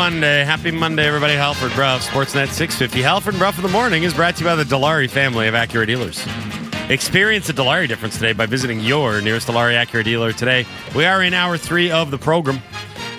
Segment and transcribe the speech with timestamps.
[0.00, 0.44] Monday.
[0.44, 1.34] Happy Monday, everybody.
[1.34, 3.02] Halford Brough, Sportsnet 650.
[3.02, 5.86] Halford Brough in the morning is brought to you by the Dilawri family of Acura
[5.86, 6.26] dealers.
[6.88, 10.64] Experience the Dilawri difference today by visiting your nearest Dilawri Acura dealer today.
[10.96, 12.62] We are in hour three of the program.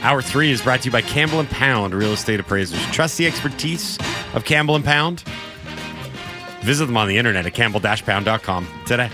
[0.02, 2.84] Hour three is brought to you by Campbell and Pound Real Estate Appraisers.
[2.88, 4.00] Trust the expertise
[4.34, 5.24] of Campbell and Pound.
[6.62, 9.12] Visit them on the internet at campbell-pound.com today.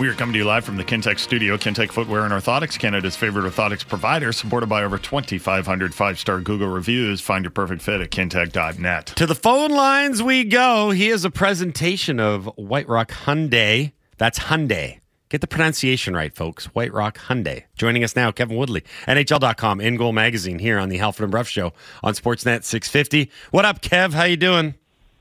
[0.00, 1.56] We are coming to you live from the Kintec studio.
[1.56, 6.68] Kintec Footwear and Orthotics, Canada's favorite orthotics provider, supported by over 2,500 five star Google
[6.68, 7.20] reviews.
[7.20, 9.06] Find your perfect fit at kintec.net.
[9.06, 10.90] To the phone lines we go.
[10.90, 13.92] He is a presentation of White Rock Hyundai.
[14.16, 14.98] That's Hyundai.
[15.28, 16.66] Get the pronunciation right, folks.
[16.74, 17.64] White Rock Hyundai.
[17.76, 21.42] Joining us now, Kevin Woodley, NHL.com, In Goal Magazine, here on the Halford and Brough
[21.44, 23.30] Show on Sportsnet 650.
[23.50, 24.14] What up, Kev?
[24.14, 24.74] How you doing?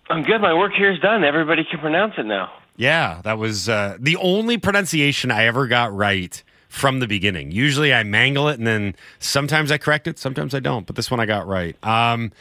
[0.09, 0.41] I'm good.
[0.41, 1.23] My work here is done.
[1.23, 2.51] Everybody can pronounce it now.
[2.75, 7.51] Yeah, that was uh, the only pronunciation I ever got right from the beginning.
[7.51, 10.85] Usually I mangle it and then sometimes I correct it, sometimes I don't.
[10.85, 11.75] But this one I got right.
[11.85, 12.31] Um,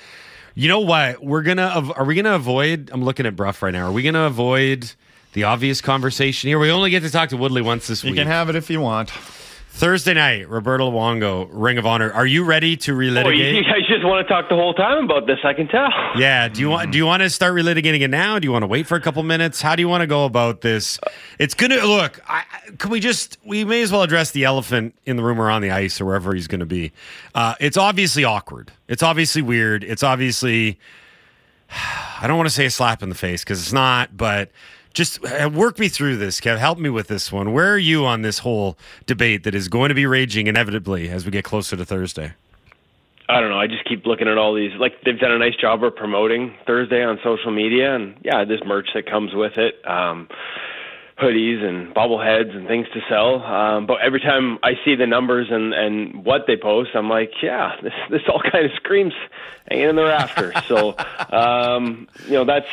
[0.54, 1.22] you know what?
[1.24, 2.90] We're gonna are we gonna avoid?
[2.92, 3.88] I'm looking at Brough right now.
[3.88, 4.92] Are we gonna avoid
[5.32, 6.58] the obvious conversation here?
[6.58, 8.18] We only get to talk to Woodley once this You week.
[8.18, 9.10] You can have it if you want.
[9.72, 12.12] Thursday night, Roberto Luongo, Ring of Honor.
[12.12, 13.54] Are you ready to Oh, relitigate?
[13.54, 15.38] you guys just want to talk the whole time about this.
[15.44, 15.88] I can tell.
[16.18, 16.48] Yeah.
[16.48, 18.38] Do you want do you want to start relitigating it now?
[18.38, 19.62] Do you want to wait for a couple minutes?
[19.62, 20.98] How do you want to go about this?
[21.38, 22.20] It's gonna look.
[22.28, 25.40] I, I- can we just we may as well address the elephant in the room
[25.40, 26.92] or on the ice or wherever he's going to be.
[27.34, 28.70] Uh, it's obviously awkward.
[28.88, 29.82] It's obviously weird.
[29.84, 30.78] It's obviously
[32.20, 34.50] I don't want to say a slap in the face because it's not, but.
[34.92, 36.58] Just uh, work me through this, Kev.
[36.58, 37.52] Help me with this one.
[37.52, 41.24] Where are you on this whole debate that is going to be raging inevitably as
[41.24, 42.32] we get closer to Thursday?
[43.30, 43.60] I don't know.
[43.60, 44.72] I just keep looking at all these.
[44.78, 48.60] Like they've done a nice job of promoting Thursday on social media, and yeah, this
[48.66, 50.28] merch that comes with it, um,
[51.16, 53.40] hoodies and bobbleheads and things to sell.
[53.44, 57.30] Um, but every time I see the numbers and and what they post, I'm like,
[57.40, 59.14] yeah, this this all kind of screams
[59.68, 60.56] hanging in the rafters.
[60.66, 60.96] so,
[61.30, 62.68] um, you know, that's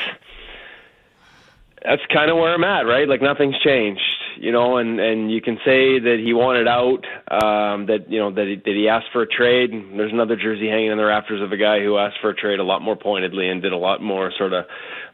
[1.83, 3.07] that's kind of where I'm at, right?
[3.07, 4.01] Like nothing's changed,
[4.38, 8.31] you know, and and you can say that he wanted out, um, that you know
[8.33, 9.71] that he, that he asked for a trade.
[9.71, 12.35] And There's another jersey hanging in the rafters of a guy who asked for a
[12.35, 14.65] trade a lot more pointedly and did a lot more sort of,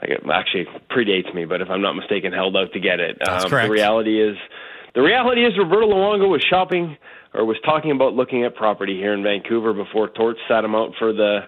[0.02, 3.18] like it actually predates me, but if I'm not mistaken, held out to get it.
[3.20, 3.68] That's um, correct.
[3.68, 4.38] The reality is,
[4.96, 6.98] the reality is Roberto Luongo was shopping
[7.34, 10.92] or was talking about looking at property here in Vancouver before Torts sat him out
[10.98, 11.40] for the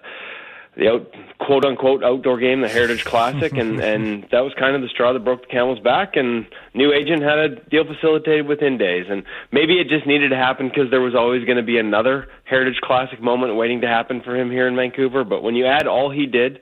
[0.76, 4.82] the out quote unquote outdoor game, the Heritage Classic, and and that was kind of
[4.82, 6.16] the straw that broke the camel's back.
[6.16, 10.36] And new agent had a deal facilitated within days, and maybe it just needed to
[10.36, 14.20] happen because there was always going to be another Heritage Classic moment waiting to happen
[14.22, 15.24] for him here in Vancouver.
[15.24, 16.60] But when you add all he did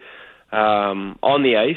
[0.52, 1.76] um, on the ice.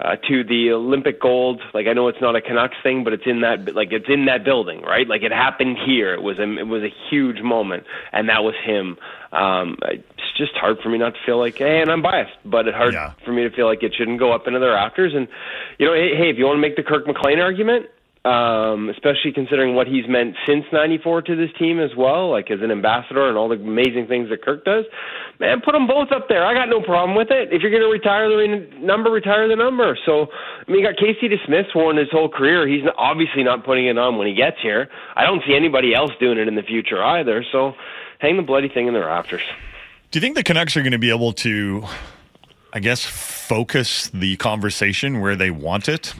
[0.00, 3.26] Uh, to the Olympic gold, like I know it's not a Canucks thing, but it's
[3.26, 5.08] in that like it's in that building, right?
[5.08, 6.14] Like it happened here.
[6.14, 7.82] It was a it was a huge moment,
[8.12, 8.96] and that was him.
[9.32, 10.04] Um, it's
[10.36, 12.94] just hard for me not to feel like, hey, and I'm biased, but it's hard
[12.94, 13.14] Yeah.
[13.24, 15.14] for me to feel like it shouldn't go up into the rafters.
[15.16, 15.26] And
[15.80, 17.86] you know, hey, hey if you want to make the Kirk McLean argument,
[18.28, 22.60] um, especially considering what he's meant since '94 to this team as well, like as
[22.60, 24.84] an ambassador and all the amazing things that Kirk does.
[25.40, 26.44] Man, put them both up there.
[26.44, 27.52] I got no problem with it.
[27.52, 29.96] If you're going to retire the number, retire the number.
[30.04, 32.68] So, I mean, you got Casey DeSmith sworn his whole career.
[32.68, 34.88] He's obviously not putting it on when he gets here.
[35.16, 37.44] I don't see anybody else doing it in the future either.
[37.50, 37.72] So,
[38.18, 39.42] hang the bloody thing in the rafters.
[40.10, 41.84] Do you think the Canucks are going to be able to,
[42.72, 46.14] I guess, focus the conversation where they want it?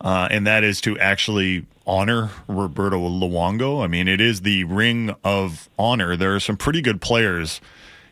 [0.00, 3.82] Uh, and that is to actually honor Roberto Luongo.
[3.82, 6.16] I mean, it is the Ring of Honor.
[6.16, 7.60] There are some pretty good players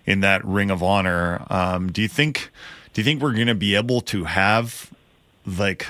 [0.06, 1.46] in that Ring of Honor.
[1.50, 2.50] Um, do you think?
[2.92, 4.92] Do you think we're going to be able to have
[5.46, 5.86] like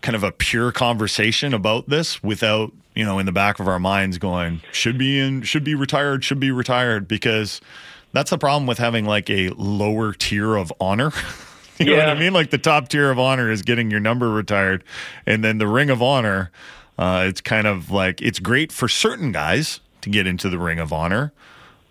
[0.00, 3.78] kind of a pure conversation about this without you know in the back of our
[3.78, 7.60] minds going should be in should be retired should be retired because
[8.12, 11.10] that's the problem with having like a lower tier of honor
[11.86, 14.30] you know what i mean like the top tier of honor is getting your number
[14.30, 14.82] retired
[15.26, 16.50] and then the ring of honor
[16.98, 20.78] uh, it's kind of like it's great for certain guys to get into the ring
[20.78, 21.32] of honor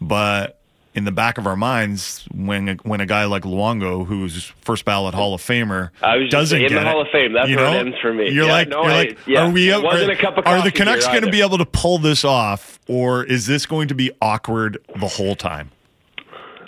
[0.01, 0.59] but
[0.95, 4.85] in the back of our minds, when a, when a guy like Luongo, who's first
[4.85, 7.33] ballot Hall of Famer, I was just doesn't in get the it, Hall of Fame,
[7.33, 8.31] that's you where it ends for me.
[8.31, 9.69] You're Yeah, like, no, you're I- like, yeah, are we?
[9.69, 12.23] it wasn't a cup of are the Canucks going to be able to pull this
[12.23, 15.69] off, or is this going to be awkward the whole time?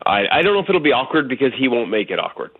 [0.06, 2.52] I I don't know if it'll be awkward because he won't make it awkward.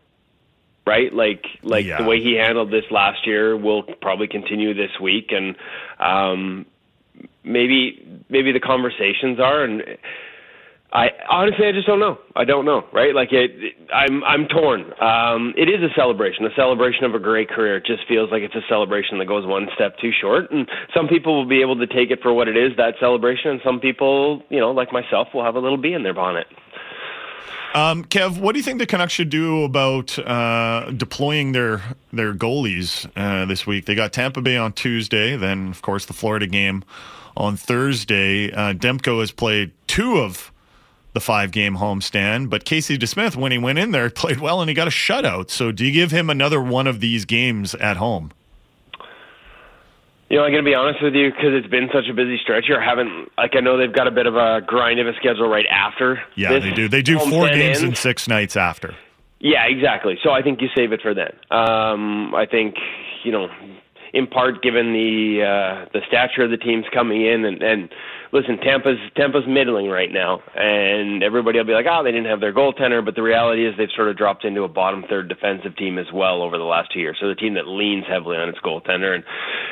[0.88, 1.14] Right?
[1.14, 1.98] Like like Yeah.
[2.02, 5.56] the way he handled this last year will probably continue this week and
[6.00, 6.66] um
[7.44, 7.80] maybe
[8.30, 9.84] maybe the conversations are and
[10.94, 12.18] I honestly, I just don't know.
[12.36, 13.14] I don't know, right?
[13.14, 14.94] Like it, it I'm, I'm torn.
[15.02, 17.78] Um, it is a celebration, a celebration of a great career.
[17.78, 20.50] It just feels like it's a celebration that goes one step too short.
[20.50, 23.52] And some people will be able to take it for what it is, that celebration,
[23.52, 26.48] and some people, you know, like myself, will have a little bee in their bonnet.
[27.74, 31.82] Um, Kev, what do you think the Canucks should do about uh, deploying their
[32.12, 33.86] their goalies uh, this week?
[33.86, 36.84] They got Tampa Bay on Tuesday, then of course the Florida game
[37.36, 38.52] on Thursday.
[38.52, 40.52] Uh, Demko has played two of
[41.14, 44.70] the five game homestand, but Casey DeSmith, when he went in there, played well and
[44.70, 45.50] he got a shutout.
[45.50, 48.32] So do you give him another one of these games at home?
[50.30, 52.38] You know, I'm going to be honest with you because it's been such a busy
[52.42, 52.80] stretch here.
[52.80, 55.48] I haven't, like, I know they've got a bit of a grind of a schedule
[55.48, 56.22] right after.
[56.36, 56.90] Yeah, they do.
[56.90, 58.94] They do four games and six nights after.
[59.40, 60.18] Yeah, exactly.
[60.24, 61.32] So I think you save it for then.
[61.52, 62.76] Um, I think,
[63.24, 63.48] you know,
[64.18, 67.90] in part given the uh, the stature of the teams coming in and, and
[68.34, 72.40] listen, Tampa's Tampa's middling right now, and everybody will be like, oh, they didn't have
[72.40, 75.76] their goaltender, but the reality is they've sort of dropped into a bottom third defensive
[75.78, 77.18] team as well over the last two years.
[77.22, 79.24] So the team that leans heavily on its goaltender, and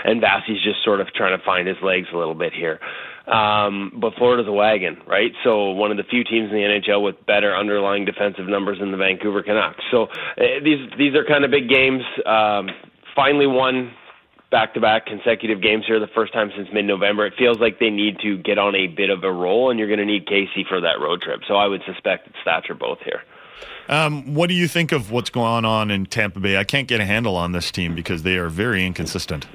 [0.05, 2.79] and Vasi's just sort of trying to find his legs a little bit here.
[3.25, 5.31] Um, but Florida's a wagon, right?
[5.43, 8.91] So one of the few teams in the NHL with better underlying defensive numbers than
[8.91, 9.83] the Vancouver Canucks.
[9.89, 12.03] So uh, these these are kind of big games.
[12.25, 12.69] Um,
[13.15, 13.91] finally won
[14.51, 17.25] back-to-back consecutive games here, the first time since mid-November.
[17.25, 19.87] It feels like they need to get on a bit of a roll, and you're
[19.87, 21.41] going to need Casey for that road trip.
[21.47, 23.23] So I would suspect it's Thatcher both here.
[23.87, 26.57] Um, what do you think of what's going on in Tampa Bay?
[26.57, 29.47] I can't get a handle on this team because they are very inconsistent.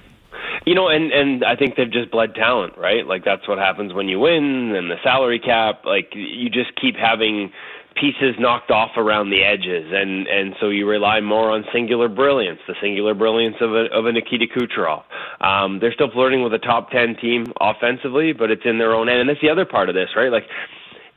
[0.67, 3.07] You know, and and I think they've just bled talent, right?
[3.07, 5.85] Like that's what happens when you win, and the salary cap.
[5.85, 7.51] Like you just keep having
[7.97, 12.61] pieces knocked off around the edges, and and so you rely more on singular brilliance,
[12.67, 15.03] the singular brilliance of a of a Nikita Kucherov.
[15.41, 19.09] Um, they're still flirting with a top ten team offensively, but it's in their own
[19.09, 20.33] end, and that's the other part of this, right?
[20.33, 20.45] Like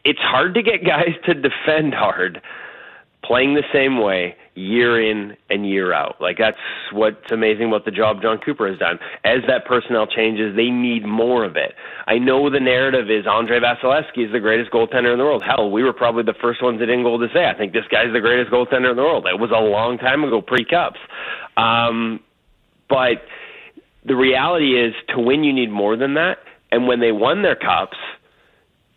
[0.04, 2.42] it's hard to get guys to defend hard
[3.24, 6.22] playing the same way year in and year out.
[6.22, 6.58] Like that's
[6.92, 9.00] what's amazing about the job Jon Cooper has done.
[9.24, 11.74] As that personnel changes, they need more of it.
[12.06, 15.44] I know the narrative is Andrei Vasilevskiy is the greatest goaltender in the world.
[15.44, 18.14] Hell, we were probably the first ones at InGoal to say I think this guy's
[18.14, 19.26] the greatest goaltender in the world.
[19.28, 21.00] It was a long time ago, pre-cups.
[21.58, 22.20] Um,
[22.90, 23.24] but
[24.06, 26.40] the reality is, to win, you need more than that.
[26.72, 27.98] And when they won their cups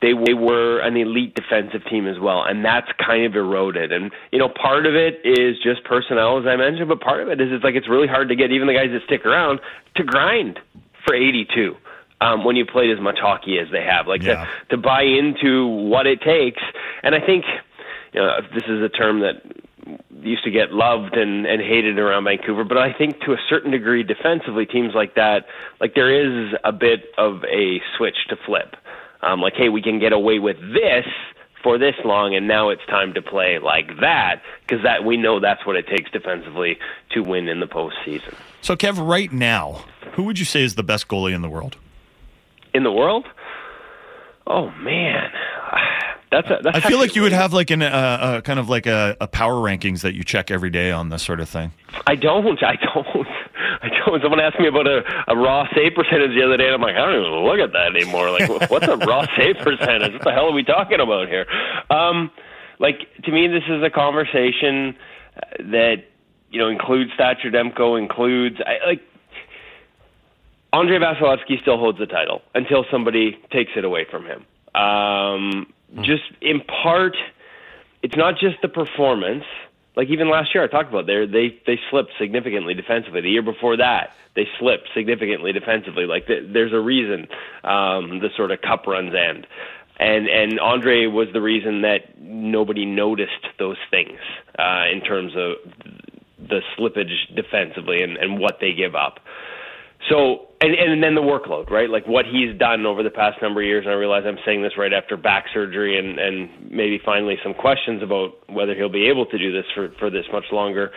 [0.06, 3.90] they, they were an elite defensive team as well, and that's kind of eroded.
[3.90, 7.28] And you know, part of it is just personnel, as I mentioned, but part of
[7.28, 9.58] it is it's like it's really hard to get even the guys that stick around
[9.96, 10.60] to grind
[11.04, 11.74] for 82
[12.20, 14.46] um, when you played as much hockey as they have, like yeah.
[14.70, 16.62] to to buy into what it takes.
[17.02, 17.44] And I think
[18.12, 19.42] you know this is a term that
[20.22, 23.70] used to get loved and, and hated around Vancouver, but I think to a certain
[23.70, 25.46] degree defensively teams like that,
[25.80, 28.74] like there is a bit of a switch to flip
[29.22, 31.06] um, like, hey, we can get away with this
[31.62, 35.40] for this long, and now it's time to play like that because that we know
[35.40, 36.78] that's what it takes defensively
[37.10, 38.34] to win in the postseason.
[38.60, 41.76] So, Kev, right now, who would you say is the best goalie in the world?
[42.72, 43.26] In the world?
[44.46, 45.30] Oh man,
[46.30, 48.68] that's, a, that's I feel like you would have like an uh, uh, kind of
[48.68, 51.72] like a, a, power rankings that you check every day on this sort of thing.
[52.06, 52.62] I don't.
[52.62, 53.06] I don't.
[53.82, 54.22] I don't.
[54.22, 56.96] Someone asked me about a, a raw save percentage the other day, and I'm like,
[56.96, 58.30] I don't even look at that anymore.
[58.30, 60.14] Like, what's a raw save percentage?
[60.14, 61.46] What the hell are we talking about here?
[61.90, 62.30] Um,
[62.78, 64.96] like to me, this is a conversation
[65.58, 66.04] that
[66.50, 69.02] you know includes Thatcher Demko, includes I, like
[70.72, 74.44] Andrei Vasilevskiy still holds the title until somebody takes it away from him.
[74.74, 77.16] Um, just in part,
[78.02, 79.44] it's not just the performance.
[79.96, 83.20] Like even last year, I talked about they they they slipped significantly defensively.
[83.22, 86.04] The year before that, they slipped significantly defensively.
[86.04, 87.28] Like the, there's a reason
[87.64, 89.46] um, the sort of cup runs end,
[89.98, 94.18] and and Andre was the reason that nobody noticed those things
[94.58, 95.56] uh, in terms of
[96.38, 99.20] the slippage defensively and, and what they give up.
[100.08, 101.90] So, and, and then the workload, right?
[101.90, 103.84] Like what he's done over the past number of years.
[103.84, 107.54] And I realize I'm saying this right after back surgery and, and maybe finally some
[107.54, 110.92] questions about whether he'll be able to do this for, for this much longer.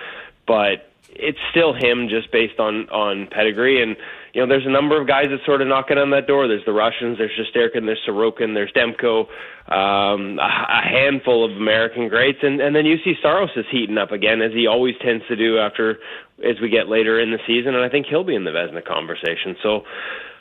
[0.47, 3.81] But it's still him just based on, on pedigree.
[3.81, 3.95] And,
[4.33, 6.47] you know, there's a number of guys that sort of knocking on that door.
[6.47, 9.27] There's the Russians, there's Shesterkin, there's Sorokin, there's Demko,
[9.71, 12.39] um, a, a handful of American greats.
[12.41, 15.35] And, and then you see Saros is heating up again, as he always tends to
[15.35, 15.99] do after
[16.43, 18.83] as we get later in the season, and I think he'll be in the Vezina
[18.85, 19.57] conversation.
[19.61, 19.83] So,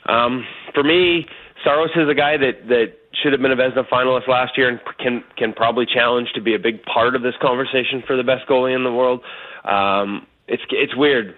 [0.06, 1.26] um, for me,
[1.64, 4.78] Saros is a guy that that should have been a Vezina finalist last year and
[4.98, 8.46] can can probably challenge to be a big part of this conversation for the best
[8.48, 9.22] goalie in the world.
[9.64, 11.36] Um, it's it's weird.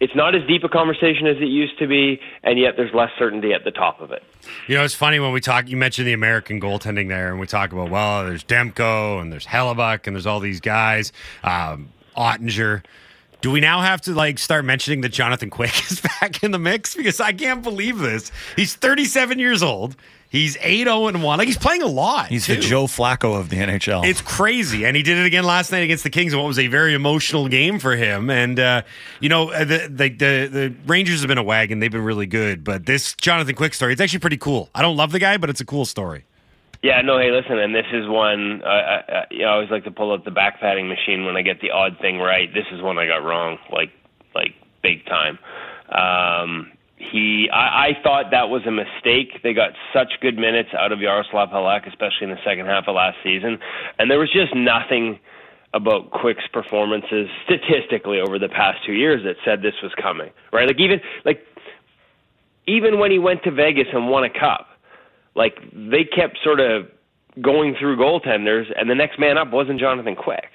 [0.00, 3.10] it's not as deep a conversation as it used to be, and yet there's less
[3.18, 4.22] certainty at the top of it.
[4.66, 5.68] You know, it's funny when we talk.
[5.68, 9.46] You mentioned the American goaltending there, and we talk about well, there's Demko and there's
[9.46, 11.12] Hellebuyck and there's all these guys,
[11.44, 12.84] um, Oettinger.
[13.40, 16.58] Do we now have to like start mentioning that Jonathan Quick is back in the
[16.58, 16.94] mix?
[16.94, 18.30] Because I can't believe this.
[18.56, 19.96] He's 37 years old.
[20.32, 21.22] He's 8 0 1.
[21.22, 22.28] Like he's playing a lot.
[22.28, 22.54] He's too.
[22.54, 24.02] the Joe Flacco of the NHL.
[24.06, 24.86] It's crazy.
[24.86, 26.94] And he did it again last night against the Kings in what was a very
[26.94, 28.30] emotional game for him.
[28.30, 28.80] And, uh,
[29.20, 31.80] you know, uh, the, the, the, the, Rangers have been a wagon.
[31.80, 32.64] They've been really good.
[32.64, 34.70] But this Jonathan Quick story, it's actually pretty cool.
[34.74, 36.24] I don't love the guy, but it's a cool story.
[36.82, 40.12] Yeah, no, hey, listen, and this is one, uh, I, I always like to pull
[40.12, 42.52] up the back padding machine when I get the odd thing right.
[42.52, 43.92] This is one I got wrong, like,
[44.34, 45.38] like big time.
[45.90, 46.72] Um,
[47.10, 49.42] he I, I thought that was a mistake.
[49.42, 52.94] They got such good minutes out of Yaroslav Halak, especially in the second half of
[52.94, 53.58] last season,
[53.98, 55.18] and there was just nothing
[55.74, 60.30] about Quick's performances statistically over the past two years that said this was coming.
[60.52, 60.66] Right?
[60.66, 61.46] Like even like
[62.66, 64.68] even when he went to Vegas and won a cup,
[65.34, 66.86] like they kept sort of
[67.40, 70.50] going through goaltenders, and the next man up wasn't Jonathan Quick.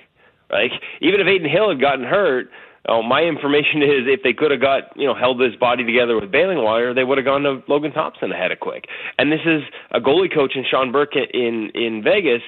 [0.49, 2.49] Like even if Adin Hill had gotten hurt,
[2.88, 6.20] Oh, my information is if they could have got you know held his body together
[6.20, 8.86] with baling wire, they would have gone to Logan Thompson ahead of Quick.
[9.17, 12.41] And this is a goalie coach in Sean Burke in in Vegas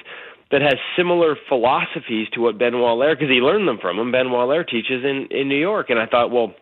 [0.50, 4.10] that has similar philosophies to what Benoit Allaire because he learned them from him.
[4.10, 6.54] Benoit Allaire teaches in in New York, and I thought, well,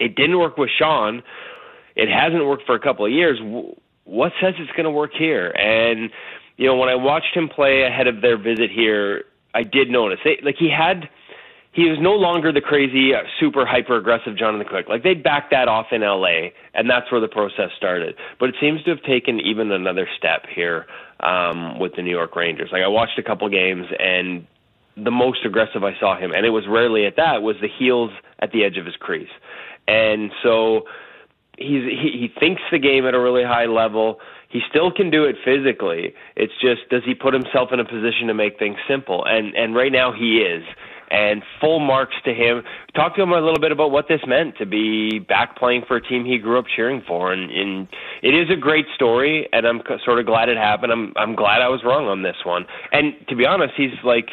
[0.00, 1.22] it didn't work with Sean.
[1.94, 3.38] It hasn't worked for a couple of years.
[4.04, 5.50] What says it's going to work here?
[5.50, 6.10] And
[6.56, 10.18] you know, when I watched him play ahead of their visit here, I did notice
[10.24, 11.08] they, like he had
[11.72, 14.88] he was no longer the crazy, uh, super hyper aggressive Jonathan Quick.
[14.88, 18.14] Like they backed that off in LA, and that's where the process started.
[18.38, 20.86] But it seems to have taken even another step here
[21.20, 22.68] um, with the New York Rangers.
[22.72, 24.46] Like I watched a couple games, and
[24.96, 28.10] the most aggressive I saw him, and it was rarely at that, was the heels
[28.38, 29.32] at the edge of his crease.
[29.88, 30.82] And so
[31.56, 34.20] he's he, he thinks the game at a really high level.
[34.50, 36.14] He still can do it physically.
[36.36, 39.24] It's just does he put himself in a position to make things simple?
[39.24, 40.64] And and right now he is
[41.12, 42.62] and full marks to him.
[42.96, 45.96] Talk to him a little bit about what this meant to be back playing for
[45.96, 47.86] a team he grew up cheering for, and, and
[48.22, 50.90] it is a great story, and I'm sort of glad it happened.
[50.90, 54.30] I'm I'm glad I was wrong on this one, and to be honest, he's like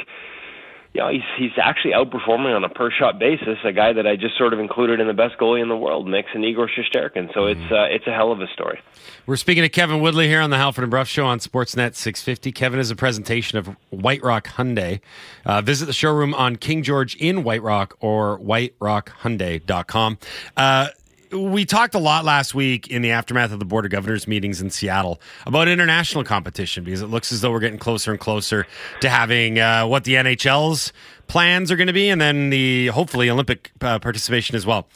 [0.93, 4.15] you know, he's he's actually outperforming on a per shot basis a guy that I
[4.15, 7.31] just sort of included in the best goalie in the world, Mix and Igor Shesterkin.
[7.33, 8.79] So it's uh, it's a hell of a story.
[9.27, 12.51] We're speaking to Kevin Woodley here on the Halford and Brough Show on Sportsnet 650.
[12.51, 14.99] Kevin is a presentation of White Rock Hyundai.
[15.45, 20.17] Uh, visit the showroom on King George in White Rock or whiterockhyundai.com.
[20.57, 20.87] Uh,
[21.31, 24.61] we talked a lot last week in the aftermath of the Board of Governors meetings
[24.61, 28.65] in Seattle about international competition because it looks as though we're getting closer and closer
[29.01, 30.91] to having uh, what the NHL's
[31.27, 34.87] plans are going to be and then the hopefully Olympic uh, participation as well.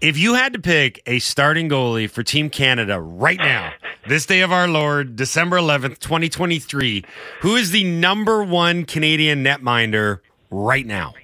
[0.00, 3.72] If you had to pick a starting goalie for Team Canada right now,
[4.08, 7.04] this day of our Lord, December 11th, 2023,
[7.40, 11.14] who is the number one Canadian netminder right now?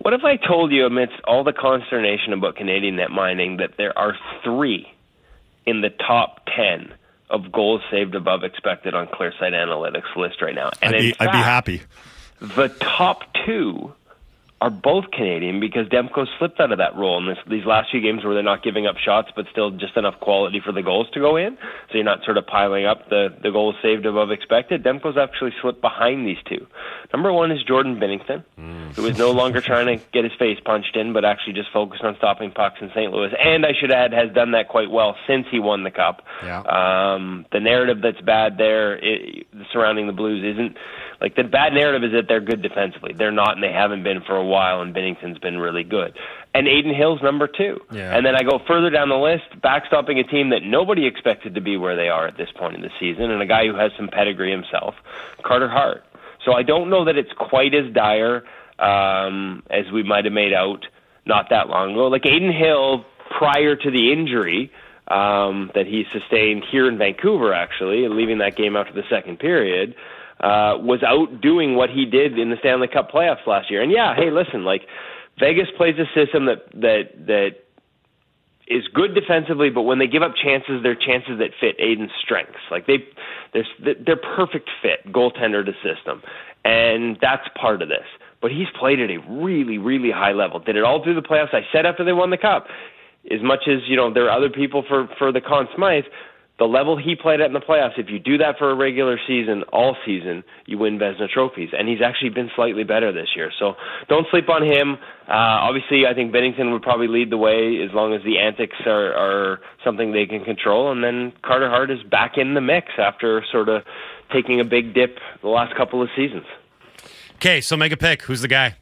[0.00, 3.96] What if I told you, amidst all the consternation about Canadian net mining, that there
[3.98, 4.86] are three
[5.66, 6.94] in the top 10
[7.30, 10.70] of goals saved above expected on ClearSight Analytics list right now?
[10.80, 11.82] And I'd be, fact, I'd be happy.
[12.40, 13.92] The top two
[14.60, 18.00] are both Canadian because Demko slipped out of that role in this, these last few
[18.00, 21.06] games where they're not giving up shots, but still just enough quality for the goals
[21.12, 21.56] to go in.
[21.88, 24.82] So you're not sort of piling up the, the goals saved above expected.
[24.82, 26.66] Demko's actually slipped behind these two.
[27.12, 28.94] Number one is Jordan Binnington, mm.
[28.96, 32.02] who is no longer trying to get his face punched in, but actually just focused
[32.02, 33.12] on stopping pucks in St.
[33.12, 33.30] Louis.
[33.38, 36.22] And I should add, has done that quite well since he won the cup.
[36.42, 36.62] Yeah.
[36.62, 40.76] Um, the narrative that's bad there it, surrounding the Blues isn't
[41.20, 43.12] like the bad narrative is that they're good defensively.
[43.12, 44.80] They're not, and they haven't been for a while.
[44.80, 46.16] And Binnington's been really good.
[46.54, 47.80] And Adin Hill's number two.
[47.90, 48.16] Yeah.
[48.16, 51.60] And then I go further down the list, backstopping a team that nobody expected to
[51.60, 53.90] be where they are at this point in the season, and a guy who has
[53.96, 54.94] some pedigree himself,
[55.42, 56.04] Carter Hart.
[56.44, 58.44] So I don't know that it's quite as dire
[58.78, 60.86] um, as we might have made out
[61.26, 62.06] not that long ago.
[62.06, 63.04] Like Adin Hill,
[63.36, 64.72] prior to the injury
[65.08, 69.96] um, that he sustained here in Vancouver, actually, leaving that game after the second period
[70.40, 73.82] uh, was out doing what he did in the Stanley Cup playoffs last year.
[73.82, 74.82] And yeah, hey, listen, like
[75.38, 77.50] Vegas plays a system that that that
[78.68, 82.60] is good defensively, but when they give up chances, they're chances that fit Adin's strengths.
[82.70, 82.98] Like they,
[83.52, 83.66] they're
[84.04, 86.22] they're perfect fit goaltender to system,
[86.64, 88.06] and that's part of this.
[88.40, 90.60] But he's played at a really, really high level.
[90.60, 91.54] Did it all through the playoffs.
[91.54, 92.66] I said after they won the cup,
[93.30, 96.04] as much as you know there are other people for for the Conn Smythe,
[96.58, 99.18] the level he played at in the playoffs, if you do that for a regular
[99.26, 101.70] season, all season, you win Vezina trophies.
[101.76, 103.52] And he's actually been slightly better this year.
[103.56, 103.74] So
[104.08, 104.94] don't sleep on him.
[105.28, 108.76] Uh, obviously, I think Binnington would probably lead the way as long as the antics
[108.86, 110.90] are, are something they can control.
[110.90, 113.82] And then Carter Hart is back in the mix after sort of
[114.32, 116.44] taking a big dip the last couple of seasons.
[117.36, 118.22] Okay, so make a pick.
[118.22, 118.76] Who's the guy?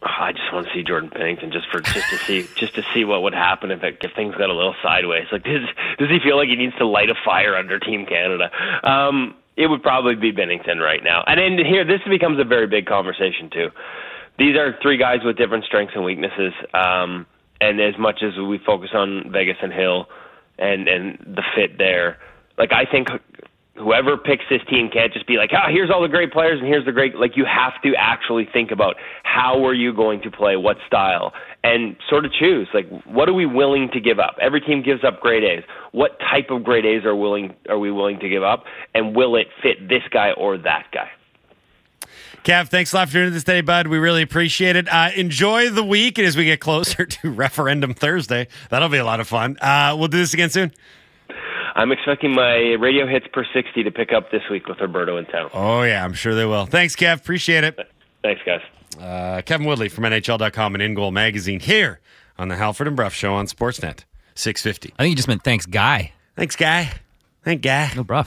[0.00, 3.04] I just want to see Jordan Binnington just for just to see just to see
[3.04, 5.26] what would happen if it, if things got a little sideways.
[5.32, 5.66] Like, does
[5.98, 8.50] does he feel like he needs to light a fire under Team Canada?
[8.88, 11.24] Um, it would probably be Binnington right now.
[11.26, 13.70] And then here, this becomes a very big conversation too.
[14.38, 16.52] These are three guys with different strengths and weaknesses.
[16.72, 17.26] Um,
[17.60, 20.06] and as much as we focus on Vegas and Hill
[20.58, 22.18] and and the fit there,
[22.56, 23.08] like I think
[23.78, 26.68] whoever picks this team can't just be like, ah, here's all the great players and
[26.68, 27.16] here's the great.
[27.16, 31.32] Like you have to actually think about how are you going to play, what style,
[31.62, 34.36] and sort of choose like what are we willing to give up.
[34.40, 35.64] Every team gives up grade A's.
[35.92, 39.36] What type of grade A's are willing are we willing to give up, and will
[39.36, 41.10] it fit this guy or that guy?
[42.44, 43.88] Kev, thanks a lot for doing this today, bud.
[43.88, 44.88] We really appreciate it.
[44.88, 49.04] Uh, enjoy the week, and as we get closer to referendum Thursday, that'll be a
[49.04, 49.58] lot of fun.
[49.60, 50.72] Uh, we'll do this again soon.
[51.78, 55.26] I'm expecting my radio hits per 60 to pick up this week with Roberto in
[55.26, 55.48] town.
[55.54, 56.66] Oh, yeah, I'm sure they will.
[56.66, 57.18] Thanks, Kev.
[57.20, 57.78] Appreciate it.
[58.20, 58.60] Thanks, guys.
[59.00, 62.00] Uh, Kevin Woodley from NHL.com and In Goal Magazine here
[62.36, 64.00] on the Halford and Brough Show on Sportsnet
[64.34, 64.92] 650.
[64.98, 66.12] I think you just meant thanks, Guy.
[66.34, 66.90] Thanks, Guy.
[67.44, 67.92] Thank Guy.
[67.94, 68.26] No, Brough.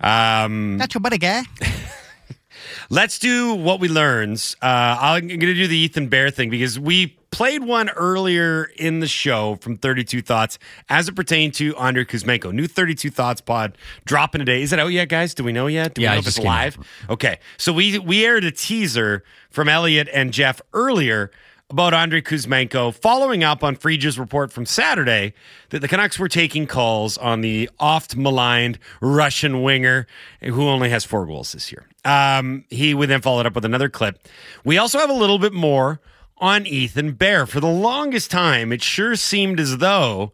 [0.00, 1.42] Um, Not your buddy, Guy.
[2.90, 4.56] Let's do what we learns.
[4.60, 9.00] Uh, I'm going to do the Ethan Bear thing because we played one earlier in
[9.00, 12.50] the show from 32 Thoughts as it pertained to Andre Kuzmenko.
[12.50, 13.76] New 32 Thoughts pod
[14.06, 14.62] dropping today.
[14.62, 15.34] Is it out yet, guys?
[15.34, 15.92] Do we know yet?
[15.92, 16.78] Do yeah, we know if it's live?
[17.10, 17.38] Okay.
[17.58, 21.30] So we we aired a teaser from Elliotte and Jeff earlier
[21.68, 25.34] about Andre Kuzmenko, following up on Friedge's report from Saturday
[25.68, 30.06] that the Canucks were taking calls on the oft maligned Russian winger
[30.40, 31.86] who only has four goals this year.
[32.02, 34.26] Um, he would then followed up with another clip.
[34.64, 36.00] We also have a little bit more
[36.38, 37.46] on Ethan Bear.
[37.46, 40.32] For the longest time, it sure seemed as though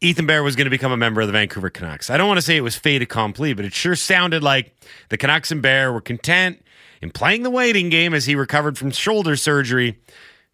[0.00, 2.10] Ethan Bear was going to become a member of the Vancouver Canucks.
[2.10, 4.74] I don't want to say it was fait accompli, but it sure sounded like
[5.10, 6.64] the Canucks and Bear were content
[7.00, 10.00] in playing the waiting game as he recovered from shoulder surgery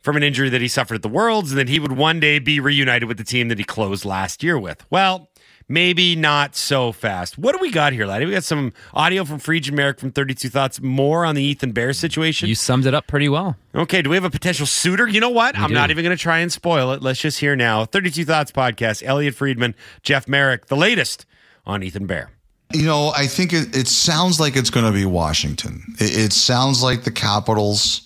[0.01, 2.39] from an injury that he suffered at the Worlds and that he would one day
[2.39, 4.85] be reunited with the team that he closed last year with.
[4.91, 5.29] Well,
[5.69, 7.39] maybe not so fast.
[7.39, 8.27] What do we got here, laddie?
[8.27, 11.73] We got some audio from Friedge and Marek from 32 Thoughts, more on the Ethan
[11.73, 12.49] Bear situation.
[12.49, 13.57] You summed it up pretty well.
[13.75, 15.07] Okay, do we have a potential suitor?
[15.07, 15.57] You know what?
[15.57, 15.75] We I'm do.
[15.75, 17.03] not even going to try and spoil it.
[17.03, 17.85] Let's just hear now.
[17.85, 21.27] 32 Thoughts podcast, Elliotte Friedman, Jeff Marek, the latest
[21.67, 22.31] on Ethan Bear.
[22.73, 25.83] You know, I think it, it sounds like it's going to be Washington.
[25.99, 28.03] It, it sounds like the Capitals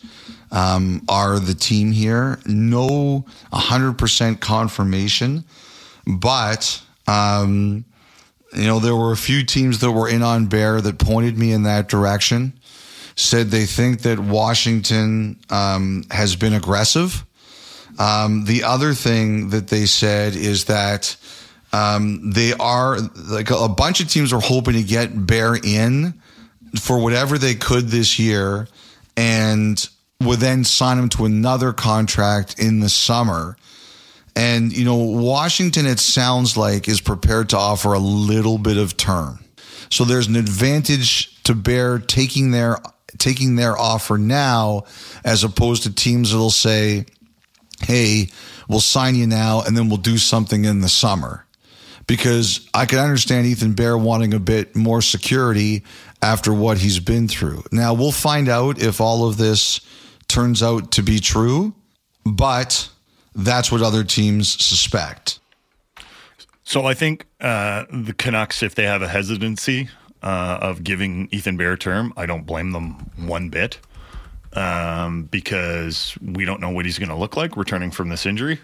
[0.53, 2.39] um, are the team here.
[2.47, 5.45] No 100% confirmation,
[6.07, 7.85] but, um,
[8.55, 11.53] you know, there were a few teams that were in on Bear that pointed me
[11.53, 12.59] in that direction,
[13.17, 17.25] said they think that Washington um, has been aggressive.
[17.99, 21.17] Um, the other thing that they said is that
[21.73, 26.15] um, they are like a bunch of teams are hoping to get Bear in
[26.79, 28.69] for whatever they could this year
[29.17, 29.89] and
[30.21, 33.57] would then sign him to another contract in the summer.
[34.35, 38.97] And, you know, Washington, it sounds like, is prepared to offer a little bit of
[38.97, 39.45] term.
[39.91, 42.79] So there's an advantage to Bear taking their
[43.19, 44.85] taking their offer now
[45.23, 47.05] as opposed to teams that'll say,
[47.83, 48.29] hey,
[48.69, 51.47] we'll sign you now and then we'll do something in the summer.
[52.07, 55.85] Because I can understand Ethan Bear wanting a bit more security
[56.21, 57.63] after what he's been through.
[57.71, 59.81] Now, we'll find out if all of this
[60.27, 61.75] turns out to be true,
[62.25, 62.89] but
[63.35, 65.41] that's what other teams suspect.
[66.65, 69.89] So I think uh, the Canucks, if they have a hesitancy
[70.23, 73.79] uh, of giving Ethan Bear term, I don't blame them one bit
[74.55, 78.61] um, because we don't know what he's going to look like returning from this injury.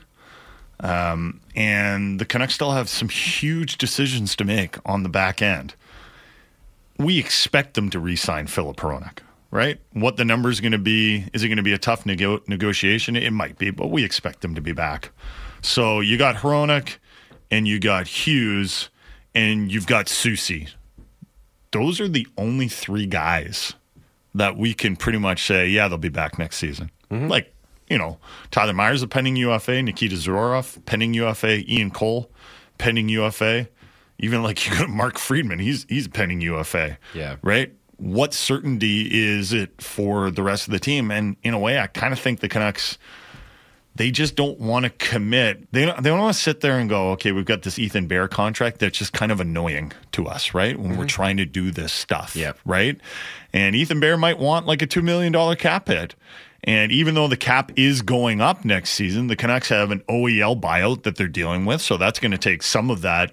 [0.81, 5.75] Um, and the Canucks still have some huge decisions to make on the back end.
[6.99, 9.19] We expect them to re-sign Filip Hronek,
[9.51, 9.81] right?
[9.93, 11.27] What the number is going to be?
[11.33, 13.17] Is it going to be a tough nego- negotiation?
[13.17, 15.11] It might be, but we expect them to be back.
[15.63, 16.97] So you got Hronek,
[17.51, 18.91] and you got Hughes,
[19.35, 20.71] and you've got Soucy.
[21.73, 23.75] Those are the only three guys
[24.35, 26.91] that we can pretty much say, yeah, they'll be back next season.
[27.11, 27.29] Mm-hmm.
[27.29, 27.55] Like,
[27.89, 28.19] you know,
[28.51, 32.31] Tyler Myers a pending UFA, Nikita Zadorov pending UFA, Ian Cole
[32.77, 33.69] pending UFA.
[34.19, 36.99] Even like you got Mark Friedman, he's he's a pending UFA.
[37.15, 37.37] Yeah.
[37.43, 37.73] Right?
[37.99, 41.11] What certainty is it for the rest of the team?
[41.11, 42.99] And in a way, I kind of think the Canucks
[43.99, 45.71] they just don't want to commit.
[45.73, 48.07] They don't, they don't want to sit there and go, okay, we've got this Ethan
[48.07, 50.79] Bear contract that's just kind of annoying to us, right?
[50.79, 51.07] When we're mm-hmm.
[51.07, 52.59] trying to do this stuff, Yep.
[52.65, 52.99] right?
[53.53, 56.15] And Ethan Bear might want like a $2 million cap hit.
[56.63, 60.61] And even though the cap is going up next season, the Canucks have an OEL
[60.61, 61.81] buyout that they're dealing with.
[61.81, 63.33] So that's going to take some of that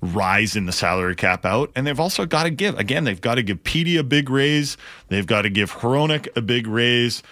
[0.00, 1.70] rise in the salary cap out.
[1.74, 4.76] And they've also got to give, again, they've got to give Petey a big raise.
[5.08, 7.22] They've got to give Hronek a big raise.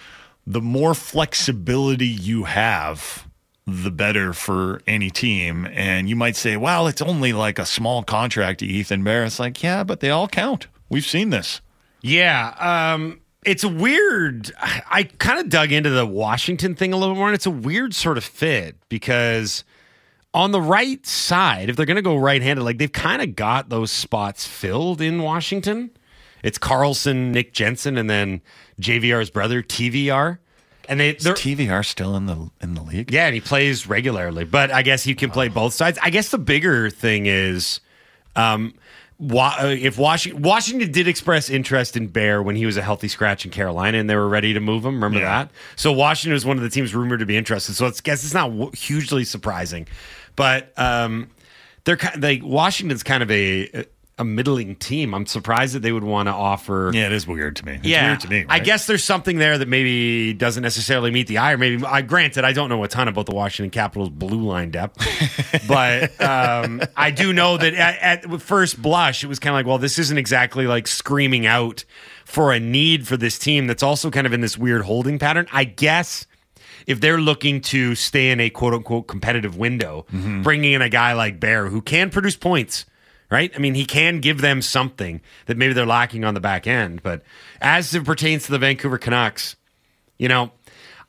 [0.45, 3.27] The more flexibility you have,
[3.65, 5.67] the better for any team.
[5.71, 9.25] And you might say, well, it's only like a small contract to Ethan Bear.
[9.25, 10.67] It's like, yeah, but they all count.
[10.89, 11.61] We've seen this.
[12.01, 14.51] Yeah, um, it's weird.
[14.59, 17.51] I, I kind of dug into the Washington thing a little more, and it's a
[17.51, 19.65] weird sort of fit because
[20.33, 23.69] on the right side, if they're going to go right-handed, like they've kind of got
[23.69, 25.91] those spots filled in Washington.
[26.43, 28.41] It's Carlson, Nick Jensen, and then
[28.79, 30.37] JVR's brother TVR,
[30.87, 33.11] and they they're, TVR still in the in the league?
[33.11, 35.97] yeah, and he plays regularly, but I guess he can play both sides.
[36.01, 37.79] I guess the bigger thing is,
[38.35, 38.73] um,
[39.19, 43.51] if Washington Washington did express interest in Bear when he was a healthy scratch in
[43.51, 44.95] Carolina, and they were ready to move him.
[44.95, 45.43] Remember Yeah.
[45.45, 45.51] that?
[45.75, 47.73] So Washington was one of the teams rumored to be interested.
[47.75, 49.87] So I guess it's not hugely surprising,
[50.35, 51.29] but um,
[51.83, 53.85] they're kind like Washington's kind of a
[54.19, 55.13] a middling team.
[55.13, 56.91] I'm surprised that they would want to offer.
[56.93, 57.73] Yeah, it is weird to me.
[57.73, 58.45] It's Yeah, weird to me.
[58.49, 62.01] I guess there's something there that maybe doesn't necessarily meet the eye, or maybe I
[62.01, 65.05] granted I don't know a ton about the Washington Capitals blue line depth,
[65.67, 69.65] but um, I do know that at, at first blush it was kind of like,
[69.67, 71.85] well, this isn't exactly like screaming out
[72.25, 75.47] for a need for this team that's also kind of in this weird holding pattern.
[75.51, 76.25] I guess
[76.87, 80.05] if they're looking to stay in a quote unquote competitive window,
[80.41, 82.85] bringing in a guy like Bear who can produce points,
[83.29, 83.51] right?
[83.55, 87.03] I mean, he can give them something that maybe they're lacking on the back end.
[87.03, 87.23] But
[87.61, 89.55] as it pertains to the Vancouver Canucks,
[90.17, 90.51] you know,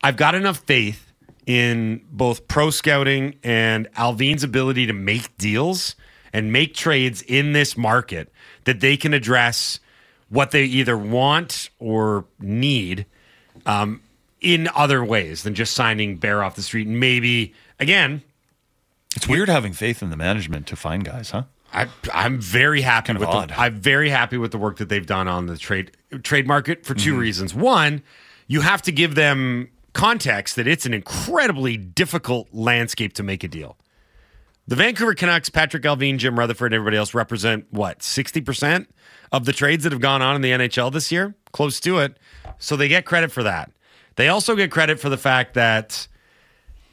[0.02, 1.12] I've got enough faith
[1.46, 5.96] in both pro scouting and Allvin's ability to make deals
[6.32, 8.30] and make trades in this market
[8.64, 9.80] that they can address
[10.28, 13.06] what they either want or need
[13.64, 14.02] um,
[14.40, 16.86] in other ways than just signing Bear off the street.
[16.86, 18.22] And maybe, again,
[19.16, 21.44] it's weird having faith in the management to find guys, huh?
[21.78, 23.50] I, I'm very happy Kind of with odd.
[23.50, 26.84] the, I'm very happy with the work that they've done on the trade trade market
[26.84, 27.20] for 2 mm-hmm.
[27.20, 27.54] reasons.
[27.54, 28.02] One,
[28.48, 33.48] you have to give them context that it's an incredibly difficult landscape to make a
[33.48, 33.76] deal.
[34.66, 38.86] The Vancouver Canucks, Patrik Allvin, Jim Rutherford, and everybody else represent what, 60%
[39.32, 41.34] of the trades that have gone on in the NHL this year?
[41.52, 42.18] Close to it.
[42.58, 43.70] So they get credit for that.
[44.16, 46.06] They also get credit for the fact that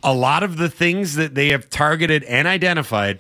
[0.04, 3.20] a lot of the things that they have targeted and identified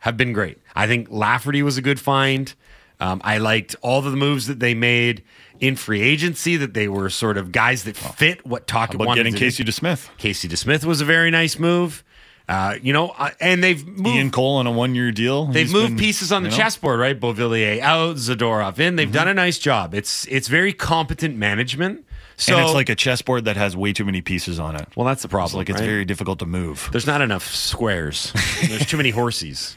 [0.00, 0.58] have been great.
[0.74, 2.52] I think Lafferty was a good find.
[3.00, 5.22] Um, I liked all of the moves that they made
[5.60, 9.20] in free agency, that they were sort of guys that fit what Tocchet About wanted
[9.20, 9.44] getting to do.
[9.44, 10.08] Casey DeSmith.
[10.18, 12.04] Casey DeSmith was a very nice move.
[12.48, 14.16] Uh, you know, uh, and they've moved.
[14.16, 15.46] Ian Cole on a one year deal.
[15.46, 17.18] They've He's moved been, pieces on the know, chessboard, right?
[17.18, 18.96] Beauvillier out, Zadorov in.
[18.96, 19.94] They've done a nice job.
[19.94, 22.06] It's it's very competent management.
[22.36, 24.88] So and it's like a chessboard that has way too many pieces on it.
[24.96, 25.46] well, that's the problem.
[25.46, 25.86] It's like it's right?
[25.86, 26.88] very difficult to move.
[26.92, 28.32] There's not enough squares.
[28.66, 29.76] There's too many horses.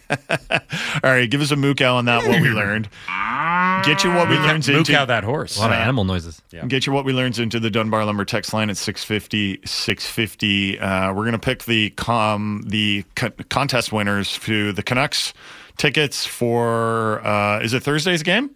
[1.04, 2.26] All right, give us a mook out on that.
[2.26, 2.88] What we learned.
[3.84, 4.96] Get you what we learned Mook into.
[4.98, 5.56] out that horse.
[5.56, 6.40] A lot of animal noises.
[6.50, 6.64] Yeah.
[6.66, 10.78] Get you what we learned into the Dunbar Lumber text line at 650 650.
[10.78, 15.32] Uh, we're going to pick the com the co- contest winners to the Canucks
[15.78, 18.50] tickets for uh, is it Thursday's game?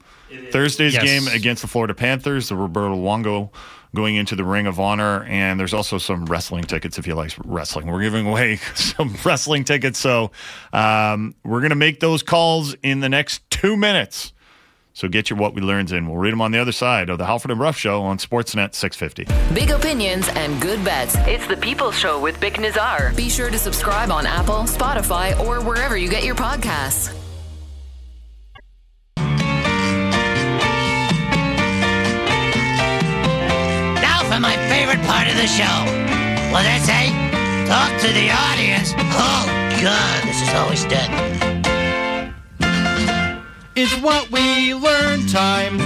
[0.50, 1.04] Thursday's Yes.
[1.04, 3.50] game against the Florida Panthers, the Roberto Luongo
[3.94, 7.32] going into the Ring of Honor, and there's also some wrestling tickets if you like
[7.44, 7.86] wrestling.
[7.86, 10.30] We're giving away some wrestling tickets, so
[10.72, 14.32] um, we're going to make those calls in the next two minutes.
[14.96, 16.08] So get your what we learns in.
[16.08, 18.74] We'll read them on the other side of the Halford and Ruff Show on Sportsnet
[18.74, 19.54] 650.
[19.54, 21.16] Big opinions and good bets.
[21.26, 23.14] It's the People's Show with Bik Nizzar.
[23.14, 27.14] Be sure to subscribe on Apple, Spotify, or wherever you get your podcasts.
[34.86, 35.78] Favorite part of the show.
[36.52, 37.04] What did I say?
[37.66, 38.94] Talk to the audience.
[38.96, 39.46] Oh,
[39.82, 41.10] God, this is always dead.
[43.74, 45.78] It's what we learn time.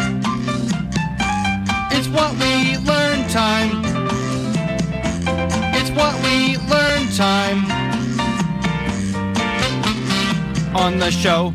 [1.90, 3.82] It's what we learn time.
[5.74, 7.64] It's what we learn time.
[10.76, 11.54] On the show.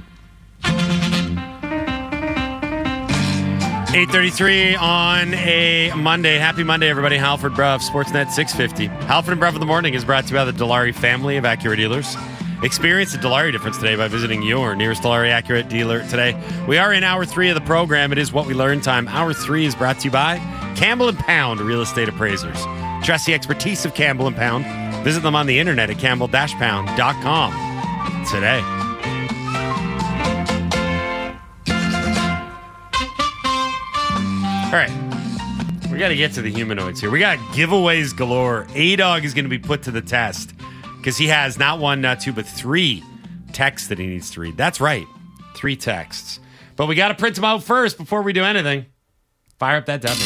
[3.96, 6.38] 833 on a Monday.
[6.38, 7.16] Happy Monday, everybody.
[7.16, 8.88] Halford Brough, Sportsnet 650.
[9.06, 11.46] Halford and Brough of the Morning is brought to you by the Dilawri family of
[11.46, 12.18] Acura dealers.
[12.62, 16.38] Experience the Dilawri difference today by visiting your nearest Dilawri Acura dealer today.
[16.68, 18.12] We are in hour three of the program.
[18.12, 19.08] It is what we learn time.
[19.08, 20.40] Hour three is brought to you by
[20.76, 22.62] Campbell and Pound Real Estate Appraisers.
[23.02, 24.66] Trust the expertise of Campbell and Pound.
[25.06, 28.85] Visit them on the internet at campbell-pound.com today.
[34.76, 35.92] Right.
[35.92, 37.10] We got to get to the humanoids here.
[37.10, 38.68] We got giveaways galore.
[38.74, 40.54] A Dog is going to be put to the test
[40.98, 43.04] because he has not one, not two, but three
[43.54, 44.58] texts that he needs to read.
[44.58, 45.08] That's right.
[45.56, 46.40] Three texts.
[46.76, 48.88] But we got to print them out first before we do anything.
[49.58, 50.18] Fire up that dub.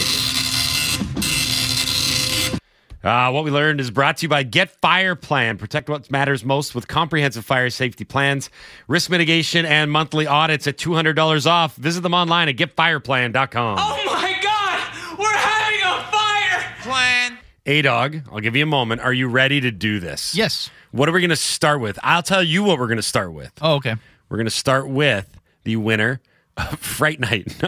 [3.02, 5.58] Uh, what we learned is brought to you by Get Fire Plan.
[5.58, 8.50] Protect what matters most with comprehensive fire safety plans,
[8.90, 11.76] risk mitigation, and monthly audits at $200 off.
[11.76, 13.78] Visit them online at getfireplan.com.
[13.80, 15.18] Oh my god!
[15.18, 16.74] We're having a fire!
[16.82, 17.38] Plan.
[17.70, 19.02] A Dog, I'll give you a moment.
[19.02, 20.34] Are you ready to do this?
[20.34, 20.72] Yes.
[20.92, 22.00] What are we going to start with?
[22.02, 23.52] I'll tell you what we're going to start with.
[23.62, 23.94] Oh, okay.
[24.28, 26.20] We're going to start with the winner
[26.58, 27.56] of Fright Night.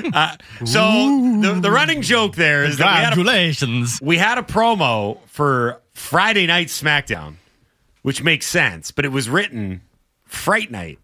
[0.00, 0.10] No.
[0.14, 0.80] uh, so
[1.42, 5.80] the, the running joke there is that we had, a, we had a promo for
[5.92, 7.34] Friday Night SmackDown,
[8.02, 9.82] which makes sense, but it was written
[10.24, 10.98] Fright Night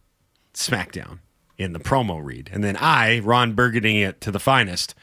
[0.55, 1.19] SmackDown
[1.59, 2.49] in the promo read.
[2.53, 4.95] And then I, Ron Burgundy it to the finest,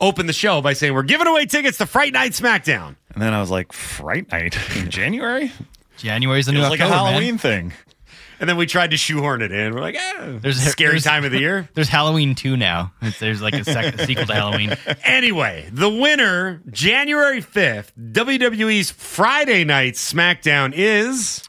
[0.00, 2.96] opened the show by saying, We're giving away tickets to Fright Night SmackDown.
[3.12, 5.52] And then I was like, Fright Night in January?
[5.96, 7.12] January's the It new was like a October, man.
[7.12, 7.72] Halloween thing.
[8.40, 9.74] And then we tried to shoehorn it in.
[9.74, 11.68] We're like, eh, There's there's a- scary there's- time of the year.
[11.74, 12.90] There's Halloween 2 now.
[13.02, 14.74] It's, there's like a, sec- a sequel to Halloween.
[15.04, 21.42] Anyway, the winner, January 5th, WWE's Friday Night SmackDown is.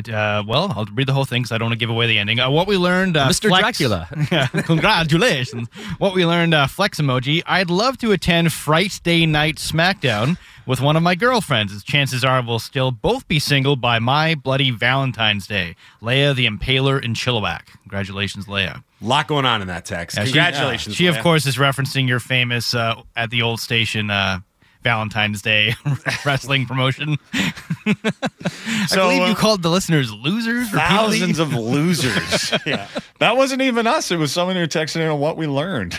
[0.00, 2.06] It, uh, well, I'll read the whole thing because I don't want to give away
[2.06, 2.40] the ending.
[2.40, 3.48] Uh, what we learned, uh, Mr.
[3.48, 4.08] Flex- Dracula.
[4.32, 5.68] Yeah, Congratulations.
[5.98, 7.42] what we learned, uh, flex emoji.
[7.46, 10.36] I'd love to attend Fright Day Night SmackDown
[10.66, 11.72] with one of my girlfriends.
[11.72, 15.76] As chances are we'll still both be single by my bloody Valentine's Day.
[16.02, 17.62] Leia the Impaler in Chilliwack.
[17.82, 18.82] Congratulations, Leia.
[19.00, 20.16] lot going on in that text.
[20.16, 20.96] Yeah, she- Congratulations.
[20.96, 24.40] She, of course, is referencing your famous uh, at the old station uh,
[24.82, 25.74] Valentine's Day
[26.24, 27.16] wrestling promotion.
[27.34, 27.94] I
[28.94, 30.70] believe you uh, called the listeners losers.
[30.70, 32.52] Thousands of losers.
[32.64, 32.88] yeah.
[33.18, 34.10] That wasn't even us.
[34.10, 35.98] It was someone who texted in on what we learned.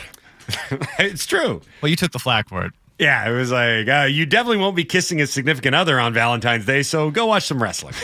[1.00, 1.62] It's true.
[1.82, 2.74] Well, you took the flack for it.
[3.00, 6.65] Yeah, it was like, uh, you definitely won't be kissing a significant other on Valentine's
[6.65, 7.96] Day, so go watch some wrestling.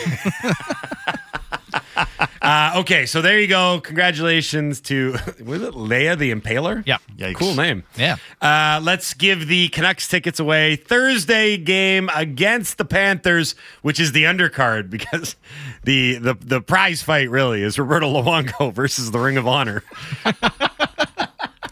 [2.48, 3.78] Uh, okay, so there you go.
[3.82, 5.12] Congratulations to,
[5.44, 6.82] was it Leia the Impaler?
[6.86, 6.96] Yeah.
[7.14, 7.34] Yikes.
[7.34, 7.84] Cool name.
[7.94, 8.16] Yeah.
[8.40, 10.76] Uh, let's give the Canucks tickets away.
[10.76, 15.36] Thursday game against the Panthers, which is the undercard because
[15.84, 19.82] the the the prize fight really is Roberto Luongo versus the Ring of Honor.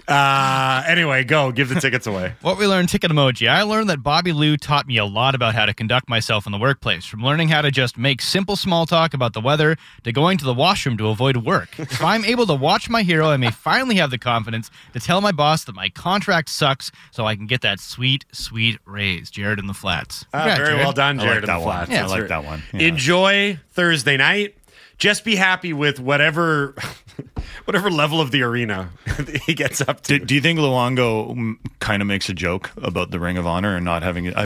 [0.08, 2.34] Uh, anyway, go give the tickets away.
[2.42, 3.48] What we learned, ticket emoji.
[3.48, 6.52] I learned that Bobby Lou taught me a lot about how to conduct myself in
[6.52, 10.12] the workplace, from learning how to just make simple small talk about the weather to
[10.12, 11.78] going to the washroom to avoid work.
[11.80, 15.20] if I'm able to watch my hero, I may finally have the confidence to tell
[15.20, 19.28] my boss that my contract sucks so I can get that sweet, sweet raise.
[19.30, 20.24] Jared in the flats.
[20.32, 20.84] Congrats, very Jared.
[20.84, 21.34] well done, I Jared.
[21.34, 21.76] like in that the one.
[21.86, 21.90] Flats.
[21.90, 22.62] Yeah, I like that one.
[22.72, 22.80] Yeah.
[22.88, 24.54] Enjoy Thursday night.
[24.98, 26.74] Just be happy with whatever
[27.64, 28.90] whatever level of the arena
[29.44, 30.18] he gets up to.
[30.18, 33.76] Do, do you think Luongo kind of makes a joke about the Ring of Honor
[33.76, 34.36] and not having it?
[34.36, 34.44] I-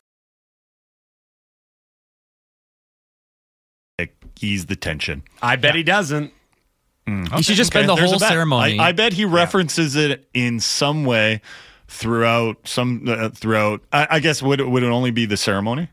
[3.98, 5.22] Like, ease the tension.
[5.42, 6.32] I bet he doesn't.
[7.06, 8.78] You should just spend the There's whole ceremony.
[8.78, 11.42] I, I bet he references it in some way
[11.88, 13.82] throughout some uh, throughout.
[13.92, 15.88] I, I guess would would it only be the ceremony?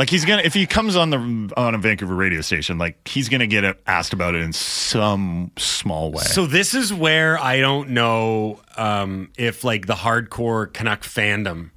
[0.00, 3.28] Like he's gonna if he comes on the on a Vancouver radio station, like he's
[3.28, 6.22] gonna get asked about it in some small way.
[6.22, 11.72] So this is where I don't know um, if like the hardcore Canuck fandom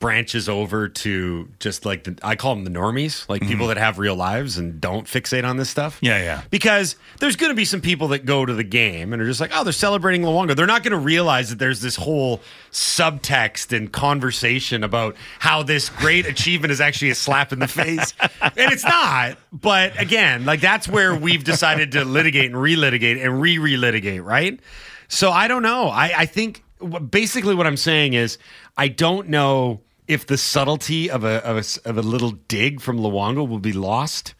[0.00, 3.98] branches over to just like the I call them the normies, like people that have
[3.98, 5.96] real lives and don't fixate on this stuff.
[5.96, 6.06] Mm-hmm.
[6.06, 6.42] Yeah, yeah.
[6.50, 9.40] Because there's going to be some people that go to the game and are just
[9.40, 10.54] like, oh, they're celebrating Luongo.
[10.54, 15.88] They're not going to realize that there's this whole subtext and conversation about how this
[15.88, 18.14] great achievement is actually a slap in the face.
[18.40, 19.36] and it's not.
[19.52, 24.60] But again, like that's where we've decided to litigate and relitigate and re relitigate, right?
[25.08, 25.88] So I don't know.
[25.88, 26.62] I, I think
[27.10, 28.38] basically what I'm saying is
[28.76, 32.98] I don't know if the subtlety of a, of a, of a little dig from
[32.98, 34.34] Luongo will be lost.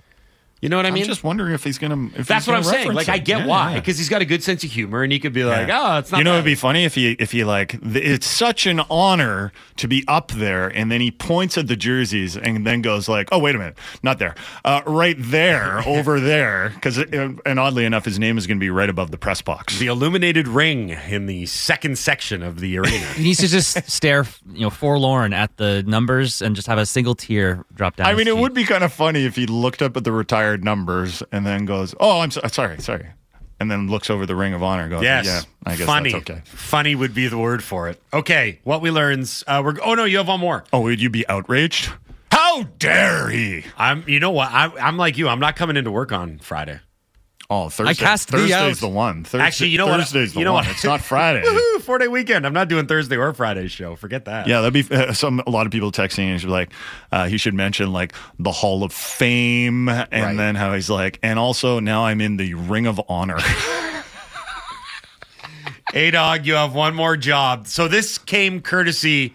[0.60, 1.04] You know what I I'm mean?
[1.04, 2.06] just wondering if he's gonna.
[2.16, 2.88] If That's he's what I'm gonna saying.
[2.88, 3.80] reference Like, I get Yeah, why, yeah.
[3.80, 5.94] because he's got a good sense of humor, and he could be like, Yeah.
[5.94, 6.36] "Oh, it's not." You know, bad.
[6.38, 10.04] it'd be funny if he if he like th- it's such an honor to be
[10.08, 13.54] up there, and then he points at the jerseys and then goes like, "Oh, wait
[13.54, 18.36] a minute, not there, uh, right there, over there," because and oddly enough, his name
[18.36, 19.78] is going to be right above the press box.
[19.78, 23.06] the illuminated ring in the second section of the arena.
[23.18, 26.86] He needs to just stare, you know, forlorn at the numbers and just have a
[26.86, 28.06] single tear drop down.
[28.06, 28.40] I his mean, it cheek.
[28.40, 30.12] would be kind of funny if he looked up at the
[30.48, 33.06] retired numbers and then goes, "Oh, I'm so- sorry, sorry."
[33.60, 35.26] and then looks over the Ring of Honor, going, Yes.
[35.26, 36.12] "Yeah, I guess funny.
[36.12, 38.00] that's okay." Funny would be the word for it.
[38.12, 39.28] Okay, what we learned.
[39.46, 39.74] Uh, we're.
[39.82, 40.64] Oh no, you have one more.
[40.72, 41.90] Oh, would you be outraged?
[42.30, 43.64] How dare he?
[43.76, 44.04] I'm.
[44.06, 44.50] You know what?
[44.52, 45.28] I, I'm like you.
[45.28, 46.78] I'm not coming into work on Friday.
[47.50, 47.94] Oh, Thursday.
[47.94, 48.76] cast thee Thursday's out.
[48.76, 49.24] the one.
[49.24, 50.00] Thursday, Actually, you know what?
[50.00, 50.66] Thursday's the You know one.
[50.66, 50.74] what?
[50.74, 51.42] It's not Friday.
[51.46, 51.80] Woohoo!
[51.80, 52.44] Four day weekend.
[52.46, 53.96] I'm not doing Thursday or Friday show.
[53.96, 54.46] Forget that.
[54.46, 55.40] Yeah, that'd be uh, some.
[55.46, 56.70] A lot of people texting and should be like,
[57.10, 60.36] uh, he should mention like the Hall of Fame, and Right.
[60.36, 63.38] then how he's like, and also now I'm in the Ring of Honor.
[65.94, 67.66] A dog, you have one more job.
[67.66, 69.34] So this came courtesy.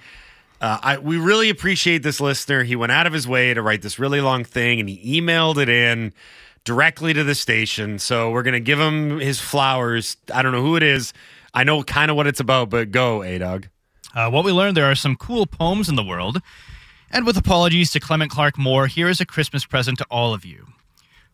[0.62, 2.62] Uh, I, we really appreciate this listener.
[2.64, 5.58] He went out of his way to write this really long thing, and he emailed
[5.58, 6.14] it in
[6.64, 8.00] directly to the station.
[8.00, 10.18] So we're gonna give him his flowers.
[10.34, 11.14] I don't know who it is.
[11.54, 13.68] I know kind of what it's about, but go, A dog.
[14.16, 16.42] Uh, what we learned there are some cool poems in the world.
[17.10, 20.46] And with apologies to Clement Clarke Moore, here is a Christmas present to all of
[20.46, 20.68] you.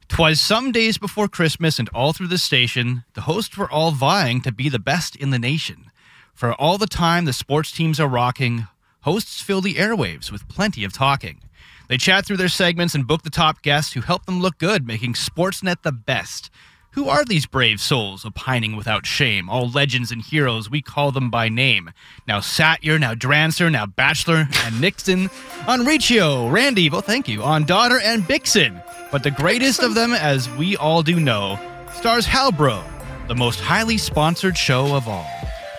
[0.10, 4.42] Twas some days before Christmas, and all through the station, the hosts were all vying
[4.42, 5.92] to be the best in the nation.
[6.34, 8.68] For all the time the sports teams are rocking,
[9.02, 11.42] hosts fill the airwaves with plenty of talking.
[11.90, 14.86] They chat through their segments and book the top guests who help them look good,
[14.86, 16.52] making Sportsnet the best.
[16.92, 19.50] Who are these brave souls opining without shame?
[19.50, 21.92] All legends and heroes, we call them by name.
[22.28, 25.32] Now Satyr, now Drancer, now Bachelor, and Nixon.
[25.68, 27.42] On Riccio, Randy, well, thank you.
[27.42, 28.84] On Daughter and Bixen.
[29.12, 31.60] But the greatest of them, as we all do know,
[31.94, 32.84] stars Halbro,
[33.28, 35.28] the most highly sponsored show of all.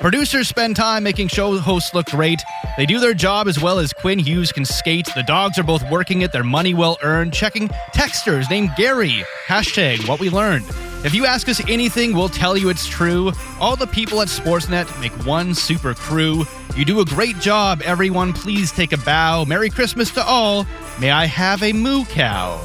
[0.00, 2.42] Producers spend time making show hosts look great.
[2.78, 5.06] They do their job as well as Quinn Hughes can skate.
[5.14, 7.34] The dogs are both working it, their money well earned.
[7.34, 9.22] Checking texters named Gary.
[9.46, 10.64] Hashtag what we learned.
[11.04, 13.30] If you ask us anything, we'll tell you it's true.
[13.60, 16.46] All the people at Sportsnet make one super crew.
[16.74, 18.32] You do a great job, everyone.
[18.32, 19.44] Please take a bow.
[19.44, 20.64] Merry Christmas to all.
[20.98, 22.56] May I have a moo cow?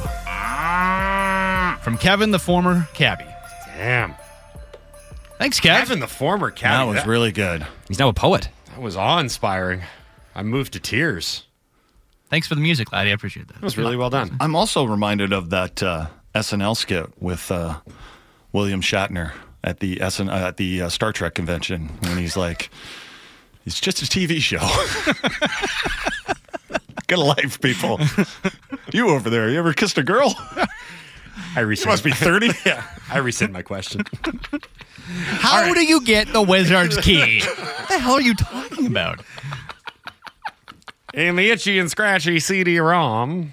[1.82, 3.26] From Kevin, the former cabbie.
[3.76, 4.14] Damn.
[5.38, 5.78] Thanks, Kev.
[5.78, 6.94] Kevin, the former captain.
[6.94, 7.06] that cat.
[7.06, 7.66] was really good.
[7.88, 8.48] He's now a poet.
[8.70, 9.82] that was awe inspiring.
[10.34, 11.44] I moved to tears.
[12.30, 13.10] Thanks for the music, laddie.
[13.10, 13.54] I appreciate that.
[13.54, 14.36] That was really well done.
[14.40, 17.78] I'm also reminded of that uh, SNL skit with uh,
[18.52, 22.70] William Shatner at the SN, uh, at the uh, Star Trek convention when he's like,
[23.64, 24.58] "It's just a TV show."
[27.06, 28.00] Get a life, people.
[28.92, 30.34] you over there, you ever kissed a girl?
[31.56, 31.88] I You rescind.
[31.92, 32.50] must be 30.
[32.66, 34.02] yeah, I rescind my question.
[35.38, 37.40] How do you get the wizard's key?
[37.58, 39.20] what the hell are you talking about?
[41.14, 43.52] In the itchy and scratchy CD-ROM.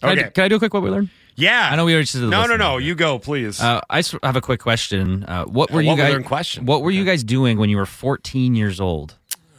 [0.00, 0.22] Can, I, Okay.
[0.24, 1.08] do- can I do a quick what we learned?
[1.36, 1.68] Yeah.
[1.70, 2.58] I know we already just did the No, no, listener.
[2.58, 2.78] no.
[2.78, 3.60] You go, please.
[3.60, 5.22] Uh, I s- have a quick question.
[5.24, 6.26] Uh, what were A you what we guys?
[6.26, 6.64] question.
[6.66, 9.14] What were you guys doing when you were 14 years old?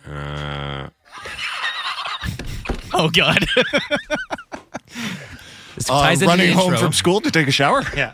[0.06, 0.90] Uh,
[2.94, 3.46] Oh God.
[5.78, 6.88] This Uh, ties into running the home intro.
[6.88, 7.84] from school to take a shower.
[7.96, 8.12] yeah.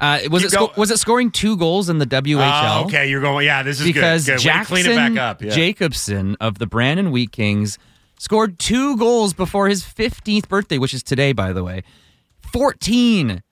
[0.00, 0.72] Uh, was Keep it sco- going.
[0.78, 2.82] was it scoring two goals in the WHL?
[2.82, 3.44] Oh, okay, you're going.
[3.46, 4.38] Yeah, this is because good.
[4.38, 4.46] good.
[4.46, 5.42] Way to Jaxon clean it back up.
[5.42, 5.50] Yeah.
[5.50, 7.78] Jacobson of the Brandon Wheat Kings
[8.18, 11.82] scored two goals before his 15th birthday, which is today, by the way.
[12.52, 13.42] 14,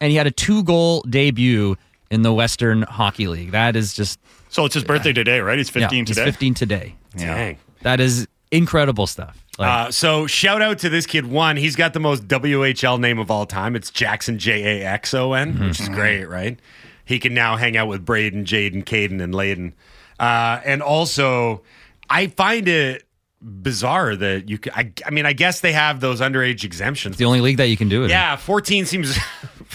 [0.00, 1.76] and he had a two-goal debut
[2.10, 3.52] in the Western Hockey League.
[3.52, 5.56] That is just So it's his birthday today, right?
[5.58, 6.20] He's 15 yeah, today.
[6.24, 6.94] He's 15 today.
[7.16, 7.58] Dang.
[7.82, 9.36] That is incredible stuff.
[9.60, 11.26] Like, Uh, so shout out to this kid.
[11.26, 13.76] One, he's got the most WHL name of all time.
[13.76, 15.66] It's Jaxon J A X O N, Mm-hmm.
[15.68, 16.58] which is great, right?
[17.04, 19.72] He can now hang out with Braden, Jaden, Caden, and Layden.
[20.18, 21.62] Uh, and also,
[22.08, 23.04] I find it
[23.42, 24.58] bizarre that you.
[24.58, 27.16] could i mean, I guess they have those underage exemptions.
[27.16, 28.10] the only league that you can do it.
[28.10, 29.16] yeah, fourteen seems.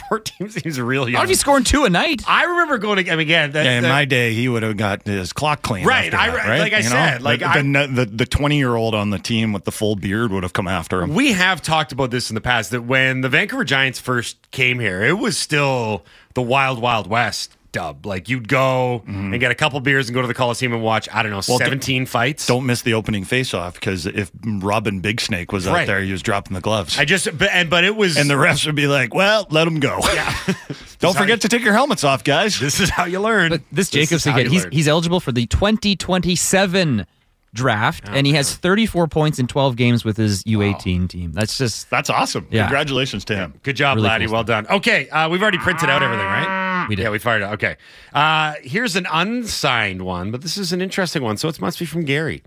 [0.09, 1.13] Fourteen seems real young.
[1.13, 2.21] Not if he's scoring two a night.
[2.27, 3.09] I remember going to.
[3.09, 5.61] I mean, again, that, Yeah, in that- my day, he would have got his clock
[5.61, 5.85] clean.
[5.85, 6.59] Right, after I- that, right?
[6.59, 6.89] like I You know?
[6.89, 9.71] said, like, the, I- the, the the twenty year old on the team with the
[9.71, 11.13] full beard would have come after him.
[11.15, 14.79] We have talked about this in the past that when the Vancouver Giants first came
[14.81, 18.05] here, it was still the wild, wild west dub.
[18.05, 21.09] Like you'd go and get a couple beers and go to the Coliseum and watch,
[21.13, 21.51] I don't know, Mm-hmm.
[21.51, 22.47] Well, 17 fights.
[22.47, 26.21] Don't miss the opening faceoff because if Robin Big Snake was out there, he was
[26.23, 26.97] dropping the gloves.
[26.97, 29.67] I just, but, and, but it was, and the refs would be like, "Well, let
[29.67, 29.99] him go.
[30.13, 30.33] Yeah.
[30.99, 33.49] don't forget to take your helmets off, guys." this is how you learn.
[33.49, 34.71] But this is Jacobson how kid, he's learn.
[34.71, 37.05] he's eligible for the 2027
[37.53, 41.31] draft, and he has 34 points in 12 games with his U18 team.
[41.33, 42.47] That's just That's awesome.
[42.51, 42.63] Yeah.
[42.63, 43.53] Congratulations to him.
[43.63, 44.25] Good job, Really laddie.
[44.25, 44.67] cool well done.
[44.67, 46.64] Okay, uh, we've already printed out everything, right?
[46.89, 47.03] We did.
[47.03, 47.45] Yeah, we fired it.
[47.53, 47.77] Okay.
[48.13, 51.85] Uh, here's an unsigned one, but this is an interesting one, so it must be
[51.85, 52.43] from Gary.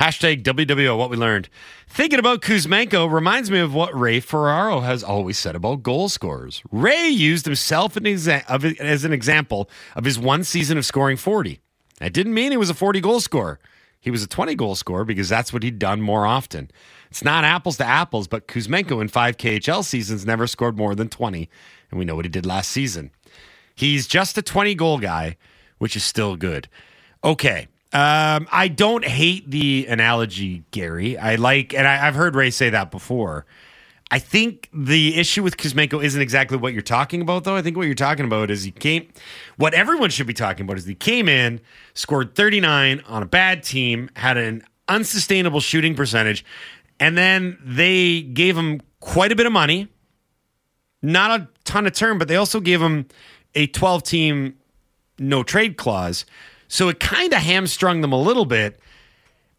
[0.00, 1.48] Hashtag WWO, what we learned.
[1.88, 6.62] Thinking about Kuzmenko reminds me of what Ray Ferraro has always said about goal scorers.
[6.72, 11.16] Ray used himself an exa- of as an example of his one season of scoring
[11.16, 11.60] 40.
[12.00, 13.60] That didn't mean he was a 40 goal scorer.
[14.00, 16.70] He was a 20 goal scorer because that's what he'd done more often.
[17.10, 21.08] It's not apples to apples, but Kuzmenko in five KHL seasons never scored more than
[21.08, 21.48] 20,
[21.90, 23.12] and we know what he did last season.
[23.74, 25.36] He's just a 20 goal guy,
[25.78, 26.68] which is still good.
[27.22, 27.68] Okay.
[27.92, 31.16] Um, I don't hate the analogy, Gary.
[31.16, 33.46] I like, and I, I've heard Ray say that before.
[34.10, 37.56] I think the issue with Kuzmenko isn't exactly what you're talking about, though.
[37.56, 39.08] I think what you're talking about is he came.
[39.56, 41.60] What everyone should be talking about is he came in,
[41.94, 46.44] scored 39 on a bad team, had an unsustainable shooting percentage,
[47.00, 49.88] and then they gave him quite a bit of money.
[51.02, 53.06] Not a ton of term, but they also gave him
[53.54, 54.56] a 12 team
[55.18, 56.24] no trade clause.
[56.68, 58.80] So it kind of hamstrung them a little bit.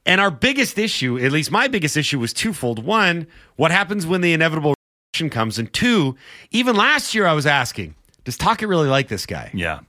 [0.05, 2.83] And our biggest issue, at least my biggest issue, was twofold.
[2.83, 4.75] One, what happens when the inevitable
[5.13, 5.57] regression comes?
[5.57, 6.15] And two,
[6.51, 9.49] even last year I was asking, does Tocchet really like this guy?
[9.53, 9.79] Yeah.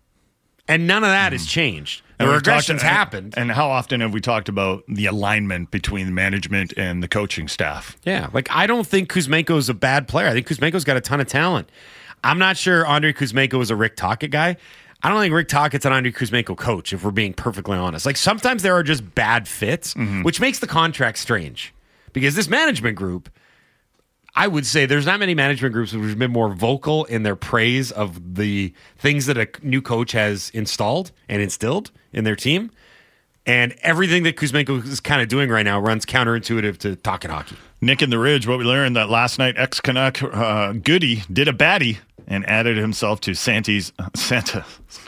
[0.68, 1.38] And none of that hmm.
[1.38, 2.02] has changed.
[2.18, 3.34] The And talked- regressions happened.
[3.36, 7.96] And how often have we talked about the alignment between management and the coaching staff?
[8.04, 10.28] Yeah, like I don't think Kuzmenko is a bad player.
[10.28, 11.68] I think Kuzmenko's got a ton of talent.
[12.24, 14.56] I'm not sure Andrei Kuzmenko is a Rick Tocchet guy.
[15.02, 18.06] I don't think Rick Tocchet's an Andrei Kuzmenko coach, if we're being perfectly honest.
[18.06, 20.22] Like sometimes there are just bad fits, mm-hmm.
[20.22, 21.72] which makes the contract strange.
[22.12, 23.28] Because this management group,
[24.34, 27.36] I would say there's not many management groups which have been more vocal in their
[27.36, 32.70] praise of the things that a new coach has installed and instilled in their team.
[33.46, 37.56] And everything that Kuzmenko is kind of doing right now runs counterintuitive to talking hockey.
[37.80, 41.46] Nick in the Ridge, what we learned that last night, ex Canuck uh, Goody did
[41.46, 44.64] a baddie and added himself to Santa's Santa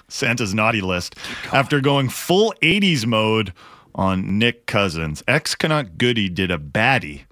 [0.09, 1.17] Santa's naughty list
[1.53, 3.53] after going full 80s mode
[3.95, 5.25] on Nick Cousins.
[5.27, 7.23] Ex Canuck Goody did a baddie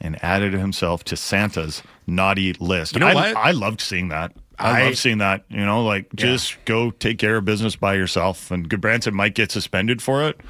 [0.00, 2.94] and added himself to Santa's naughty list.
[2.94, 3.36] You know I, what?
[3.36, 4.32] I loved seeing that.
[4.62, 5.44] I, I- love seeing that.
[5.48, 8.50] You know, like just go take care of business by yourself.
[8.50, 10.40] And Gudbranson might get suspended for it,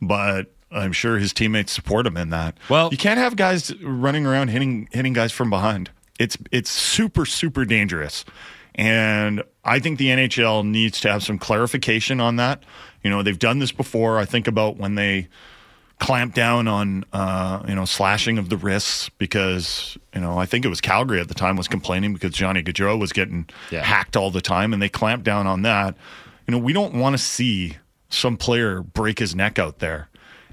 [0.00, 2.56] but I'm sure his teammates support him in that.
[2.68, 5.90] Well- you can't have guys running around hitting hitting guys from behind.
[6.18, 8.24] It's it's super super dangerous,
[8.74, 12.62] and I think the NHL needs to have some clarification on that.
[13.04, 14.18] You know, they've done this before.
[14.18, 15.28] I think about when they
[15.98, 20.64] clamp down on uh, you know slashing of the wrists because you know I think
[20.64, 23.82] it was Calgary at the time was complaining because Johnny Gaudreau was getting Yeah.
[23.82, 25.96] hacked all the time, and they clamped down on that.
[26.46, 27.76] You know, we don't want to see
[28.08, 30.08] some player break his neck out there,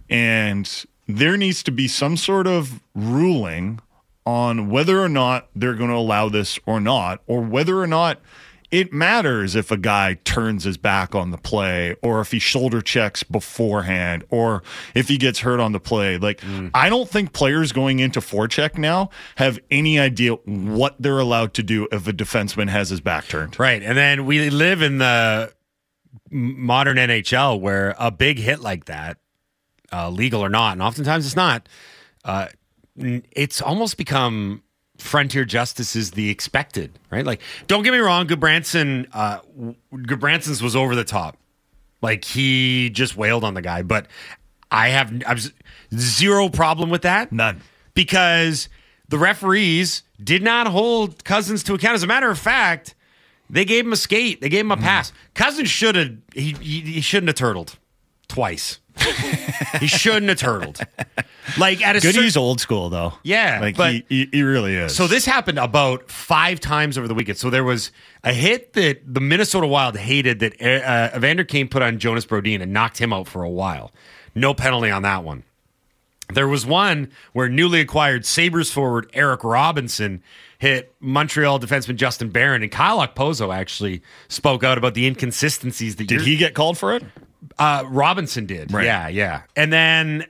[0.10, 3.80] and there needs to be some sort of ruling
[4.26, 8.20] on whether or not they're going to allow this or not, or whether or not
[8.74, 12.82] it matters if a guy turns his back on the play or if he shoulder
[12.82, 14.64] checks beforehand or
[14.96, 16.18] if he gets hurt on the play.
[16.18, 16.42] Like,
[16.74, 21.62] I don't think players going into forecheck now have any idea what they're allowed to
[21.62, 23.60] do if a defenseman has his back turned.
[23.60, 23.84] Right.
[23.84, 25.54] And then we live in the
[26.32, 29.20] modern NHL where a big hit like that,
[29.92, 31.70] uh, legal or not, and oftentimes it's not,
[32.26, 32.48] uh,
[32.96, 34.63] it's almost become
[35.04, 37.26] frontier justice is the expected, right?
[37.26, 39.40] Like, don't get me wrong, Gudbranson, uh,
[39.94, 41.38] Gudbranson's was over the top.
[42.02, 44.08] Like, he just wailed on the guy, but
[44.72, 45.54] I have I've
[45.96, 47.62] zero problem with that None.
[47.94, 48.70] because
[49.10, 51.96] the referees did not hold Cousins to account.
[51.96, 52.96] As a matter of fact,
[53.50, 54.42] they gave him a skate.
[54.42, 55.14] They gave him a pass.
[55.36, 57.78] Cousins should have he, he he shouldn't have turtled
[58.28, 58.80] twice.
[59.80, 60.80] he shouldn't have turtled.
[61.58, 63.14] Like at a Goody's certain, old school, though.
[63.24, 64.96] Yeah, Like, but- he, he, he really is.
[64.96, 67.38] so this happened about five times over the weekend.
[67.38, 67.92] So there was
[68.24, 72.62] a hit that the Minnesota Wild hated that uh, Evander Kane put on Jonas Brodin
[72.62, 73.92] and knocked him out for a while.
[74.36, 75.44] No penalty on that one.
[76.34, 80.24] There was one where newly acquired Sabres forward Eric Robinson
[80.58, 86.08] hit Montreal defenseman Justin Barron, and Kyle Okposo actually spoke out about the inconsistencies that
[86.08, 87.04] Did he get called for it?
[87.58, 88.72] Uh, Robinson did.
[88.72, 88.86] Right.
[88.86, 89.42] Yeah, yeah.
[89.56, 90.26] And then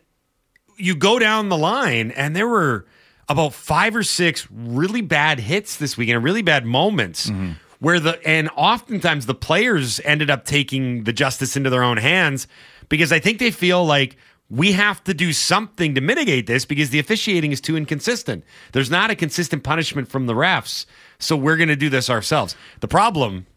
[0.78, 2.86] you go down the line, and there were
[3.30, 7.32] about five or six really bad hits this weekend, really bad moments
[7.80, 12.48] where the and oftentimes the players ended up taking the justice into their own hands
[12.90, 14.16] because I think they feel like
[14.50, 18.44] we have to do something to mitigate this because the officiating is too inconsistent.
[18.72, 20.86] There's not a consistent punishment from the refs,
[21.18, 22.56] so we're going to do this ourselves.
[22.82, 23.48] The problem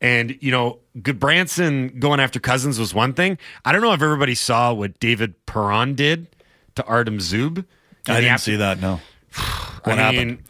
[0.00, 3.38] and, you know, Gudbranson going after Cousins was one thing.
[3.64, 6.26] I don't know if everybody saw what David Perron did
[6.74, 7.64] to Artem Zub.
[8.08, 9.00] I didn't see that, no.
[9.84, 10.42] What I mean, happened?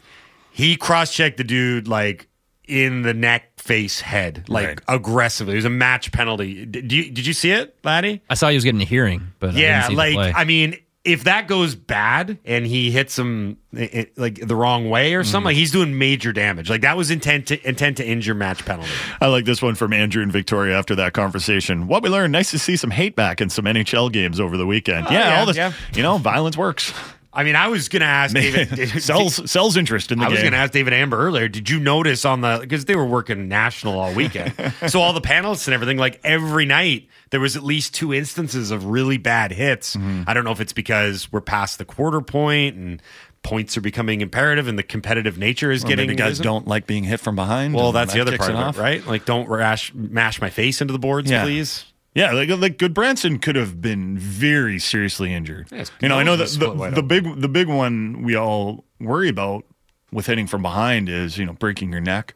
[0.51, 2.27] he cross checked the dude like
[2.67, 4.79] in the neck, face, head, like Right.
[4.87, 5.53] aggressively.
[5.53, 6.65] It was a match penalty.
[6.65, 8.21] Did you, did you see it, Laddie?
[8.29, 10.33] I saw he was getting a hearing, but I Yeah, didn't see like the play.
[10.35, 10.77] I mean,
[11.07, 15.23] if that goes bad and he hits him i- i- like the wrong way or
[15.23, 15.45] something, mm.
[15.45, 16.69] like he's doing major damage.
[16.69, 18.91] Like that was intent to intent to injure match penalty.
[19.21, 21.87] I like this one from Andrew and Victoria after that conversation.
[21.87, 24.65] What we learned, nice to see some hate back in some NHL games over the
[24.67, 25.07] weekend.
[25.09, 25.73] yeah, Oh, yeah, all this, yeah.
[25.95, 26.93] you know, violence works.
[27.37, 29.01] I mean, I was going to ask David.
[29.01, 31.47] sells sells interest in the I was going to ask David Amber earlier.
[31.47, 34.53] Did you notice on the because they were working national all weekend,
[34.87, 38.71] so all the panelists and everything, like every night, there was at least two instances
[38.71, 39.95] of really bad hits.
[39.95, 40.23] Mm-hmm.
[40.27, 43.01] I don't know if it's because we're past the quarter point and
[43.43, 46.07] points are becoming imperative, and the competitive nature is getting.
[46.07, 46.43] maybe guys risen.
[46.43, 47.73] don't like being hit from behind.
[47.75, 49.05] Well, that's the other part of it, right?
[49.05, 51.43] Like, don't rash, mash my face into the boards, Yeah.
[51.43, 51.85] please.
[52.17, 55.69] Yeah, like like Gudbranson could have been very seriously injured.
[55.69, 58.83] his you know, I know that was the, the big the big one we all
[58.99, 59.65] worry about
[60.11, 62.33] with hitting from behind is you know breaking your neck,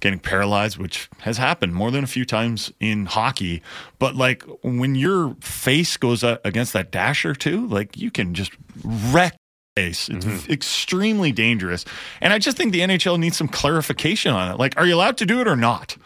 [0.00, 3.60] getting paralyzed, which has happened more than a few times in hockey.
[3.98, 8.52] But like when your face goes up against that dasher too, like you can just
[8.82, 9.36] wreck
[9.76, 10.08] face.
[10.08, 10.50] It's Mm-hmm.
[10.52, 11.84] extremely dangerous.
[12.22, 14.58] And I just think the NHL needs some clarification on it.
[14.58, 15.96] Like, are you allowed to do it or not?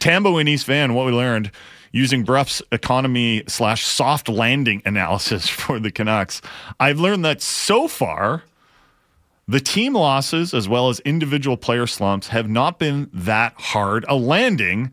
[0.00, 1.50] Tambo and East Van, what we learned
[1.92, 6.42] using Brough's economy slash soft landing analysis for the Canucks,
[6.80, 8.42] I've learned that so far,
[9.46, 14.16] the team losses as well as individual player slumps have not been that hard a
[14.16, 14.92] landing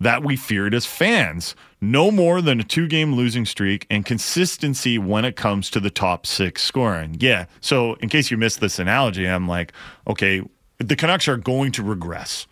[0.00, 1.54] that we feared as fans.
[1.80, 5.90] No more than a two game losing streak and consistency when it comes to the
[5.90, 7.16] top six scoring.
[7.20, 7.46] Yeah.
[7.60, 9.72] So, in case you missed this analogy, I'm like,
[10.06, 10.42] okay,
[10.78, 12.46] the Canucks are going to regress.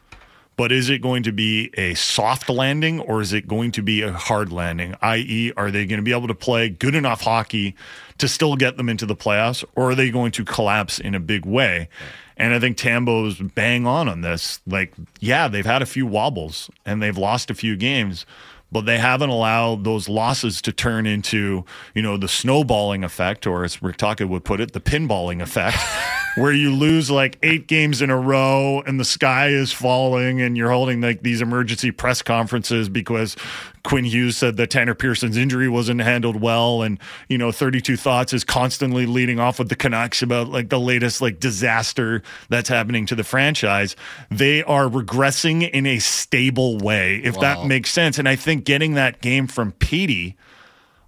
[0.56, 4.02] But is it going to be a soft landing or is it going to be
[4.02, 4.94] a hard landing?
[5.00, 7.74] I.e., are they going to be able to play good enough hockey
[8.18, 11.20] to still get them into the playoffs or are they going to collapse in a
[11.20, 11.88] big way?
[12.36, 14.60] And I think Tambo's bang on on this.
[14.66, 18.26] Like, yeah, they've had a few wobbles and they've lost a few games,
[18.70, 23.64] but they haven't allowed those losses to turn into, you know, the snowballing effect, or
[23.64, 25.76] as Rick Tocchet would put it, the pinballing effect,
[26.34, 30.56] where you lose like eight games in a row and the sky is falling and
[30.56, 33.36] you're holding like these emergency press conferences because
[33.84, 36.82] Quinn Hughes said that Tanner Pearson's injury wasn't handled well.
[36.82, 40.80] And, you know, 32 Thoughts is constantly leading off with the Canucks about like the
[40.80, 43.94] latest like disaster that's happening to the franchise.
[44.30, 48.18] They are regressing in a stable way, if that makes sense.
[48.18, 50.36] And I think getting that game from Petey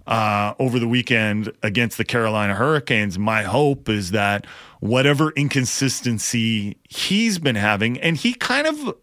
[0.07, 4.47] uh, over the weekend against the Carolina Hurricanes, my hope is that
[4.81, 8.97] whatever inconsistency he's been having, and he kind of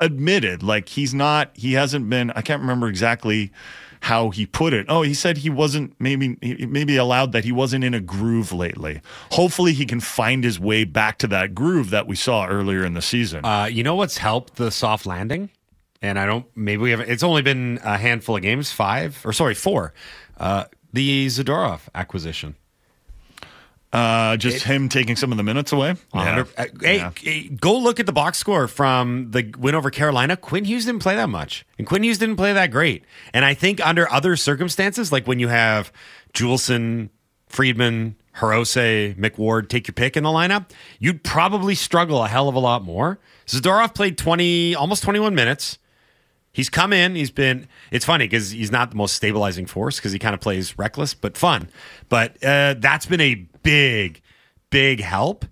[0.00, 3.52] admitted like he's not, he hasn't been, I can't remember exactly
[4.00, 4.86] how he put it.
[4.88, 6.36] Oh, he said he wasn't maybe
[6.68, 9.00] maybe allowed that he wasn't in a groove lately.
[9.32, 12.94] Hopefully he can find his way back to that groove that we saw earlier in
[12.94, 13.44] the season.
[13.44, 15.50] Uh, you know what's helped the soft landing?
[16.02, 19.32] And I don't, maybe we have, it's only been a handful of games, five, or
[19.32, 19.94] sorry, four.
[20.36, 22.56] Uh, the Zadorov acquisition.
[23.92, 25.94] Uh, just him taking some of the minutes away.
[26.12, 26.44] Uh,
[26.82, 27.10] Hey, Yeah.
[27.16, 30.36] hey, go look at the box score from the win over Carolina.
[30.36, 33.04] Quinn Hughes didn't play that much, and Quinn Hughes didn't play that great.
[33.32, 35.92] And I think under other circumstances, like when you have
[36.34, 37.08] Juulsen,
[37.48, 42.54] Friedman, Hirose, McWard, take your pick in the lineup, you'd probably struggle a hell of
[42.54, 43.18] a lot more.
[43.46, 45.78] Zadorov played 20, almost 21 minutes.
[46.56, 47.16] He's come in.
[47.16, 47.68] He's been.
[47.90, 51.12] It's funny because he's not the most stabilizing force because he kind of plays reckless
[51.12, 51.68] but fun.
[52.08, 54.22] But uh, that's been a big,
[54.70, 55.44] big help,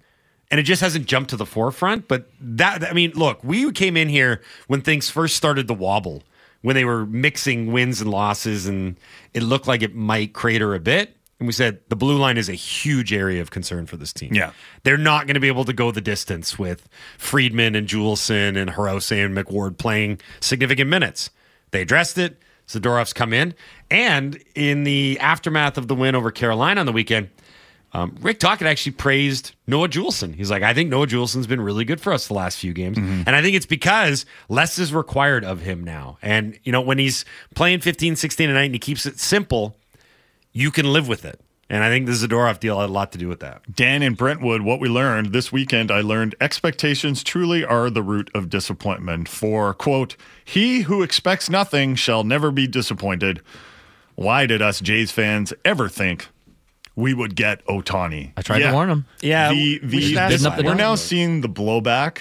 [0.51, 2.09] and it just hasn't jumped to the forefront.
[2.09, 6.23] But that I mean, look, we came in here when things first started to wobble,
[6.63, 8.97] when they were mixing wins and losses, and
[9.35, 11.15] it looked like it might crater a bit.
[11.45, 14.33] And we said the blue line is a huge area of concern for this team.
[14.33, 14.53] Yeah.
[14.83, 16.89] They're not going to be able to go the distance with
[17.19, 21.29] Friedman and Juulsen and Hirose and McWard playing significant minutes.
[21.71, 22.39] They addressed it.
[22.67, 23.55] Zadorov's come in.
[23.91, 27.29] And in the aftermath of the win over Carolina on the weekend,
[27.93, 30.35] um, Rick Tocchet actually praised Noah Juulsen.
[30.35, 32.97] He's like, I think Noah Juulsen's been really good for us the last few games.
[32.97, 36.17] And I think it's because less is required of him now.
[36.23, 39.77] And, you know, when he's playing 15, 16 a night and he keeps it simple,
[40.55, 41.39] you can live with it.
[41.71, 43.63] And I think the Zadorov deal had a lot to do with that.
[43.75, 48.31] Dan in Brentwood, what we learned this weekend, I learned expectations truly are the root
[48.35, 49.29] of disappointment.
[49.29, 53.41] For, quote, he who expects nothing shall never be disappointed.
[54.15, 56.29] Why did us Jays fans ever think
[56.95, 58.33] we would get Ohtani?
[58.37, 59.07] I tried to warn him.
[59.23, 60.53] Yeah, The, we the, should ask this- him.
[60.53, 62.19] Up the we're now seeing the blowback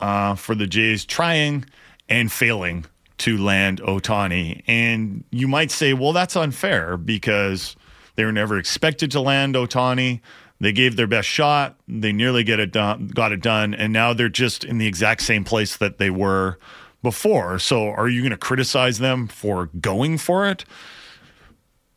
[0.00, 1.64] uh, for the Jays trying
[2.10, 2.84] and failing
[3.18, 4.62] to land Ohtani.
[4.66, 7.76] And you might say, well, that's unfair because
[8.16, 10.20] they were never expected to land Ohtani.
[10.60, 11.76] They gave their best shot.
[11.88, 15.22] They nearly get it done, got it done, and now they're just in the exact
[15.22, 16.58] same place that they were
[17.02, 17.58] before.
[17.58, 20.64] So, are you going to criticize them for going for it?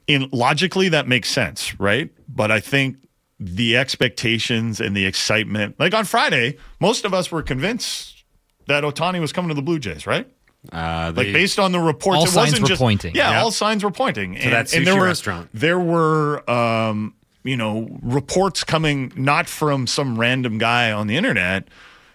[0.07, 2.09] In logically, that makes sense, right?
[2.28, 2.97] But I think
[3.39, 8.24] the expectations and the excitement, like on Friday, most of us were convinced
[8.68, 10.28] that Ohtani was coming to the Blue Jays, right?
[10.72, 13.16] Uh, Like based on the reports, All it signs wasn't were just pointing.
[13.16, 13.41] Yeah, Yeah.
[13.41, 14.36] all signs were pointing.
[14.36, 15.49] To that and there sushi were, restaurant.
[15.53, 21.68] There were, um, you know, reports coming not from some random guy on the internet,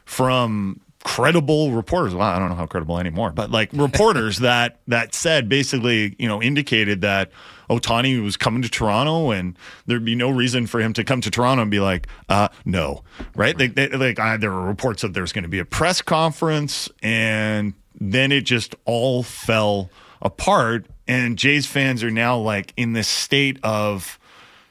[0.05, 2.14] from credible reporters.
[2.14, 6.28] Well, I don't know how credible anymore, but like reporters that that said basically, you
[6.28, 7.30] know, indicated that
[7.70, 11.30] Ohtani was coming to Toronto and there'd be no reason for him to come to
[11.30, 13.03] Toronto and be like, uh, no,
[13.34, 13.59] right?
[13.59, 16.88] Like, they, like I, there were reports that there's going to be a press conference
[17.03, 19.90] and then it just all fell
[20.20, 20.86] apart.
[21.09, 24.18] And Jays fans are now like in this state of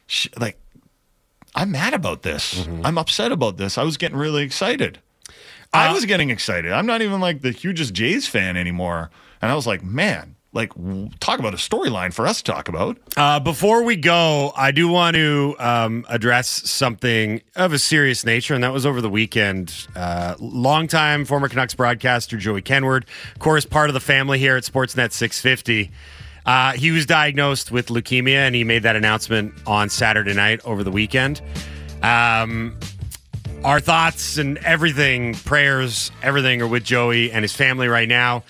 [0.07, 0.57] sh- like,
[1.53, 2.63] I'm mad about this.
[2.63, 2.85] Mm-hmm.
[2.85, 3.77] I'm upset about this.
[3.77, 4.99] I was getting really excited.
[5.73, 6.71] I uh, was getting excited.
[6.71, 9.09] I'm not even like the hugest Jays fan anymore.
[9.41, 10.73] And I was like, man, like
[11.19, 12.97] talk about a storyline for us to talk about.
[13.15, 18.53] Uh, before we go, I do want to um, address something of a serious nature,
[18.53, 19.87] and that was over the weekend.
[19.95, 24.63] Uh, longtime former Canucks broadcaster Joey Kenward, of course, part of the family here at
[24.63, 25.91] Sportsnet 650.
[26.45, 30.83] Uh, he was diagnosed with leukemia, and he made that announcement on Saturday night over
[30.83, 31.41] the weekend.
[32.01, 32.77] Um,
[33.63, 38.43] our thoughts and everything, prayers, everything are with Joey and his family right now.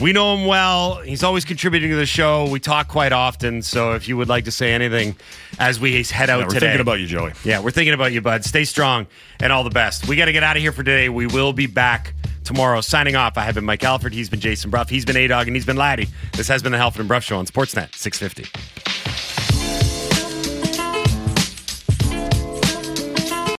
[0.00, 0.96] We know him well.
[1.00, 2.48] He's always contributing to the show.
[2.48, 3.62] We talk quite often.
[3.62, 5.16] So if you would like to say anything
[5.58, 7.32] as we head out Yeah, we're today, thinking about you, Joey.
[7.44, 8.44] Yeah, we're thinking about you, bud.
[8.44, 9.06] Stay strong
[9.40, 10.08] and all the best.
[10.08, 11.08] We got to get out of here for today.
[11.08, 12.80] We will be back tomorrow.
[12.80, 13.36] Signing off.
[13.36, 14.12] I have been Mike Halford.
[14.12, 14.86] He's been Jason Brough.
[14.88, 16.08] He's been A Dog, and he's been Laddie.
[16.32, 18.91] This has been the Halford and Brough Show on Sportsnet 650.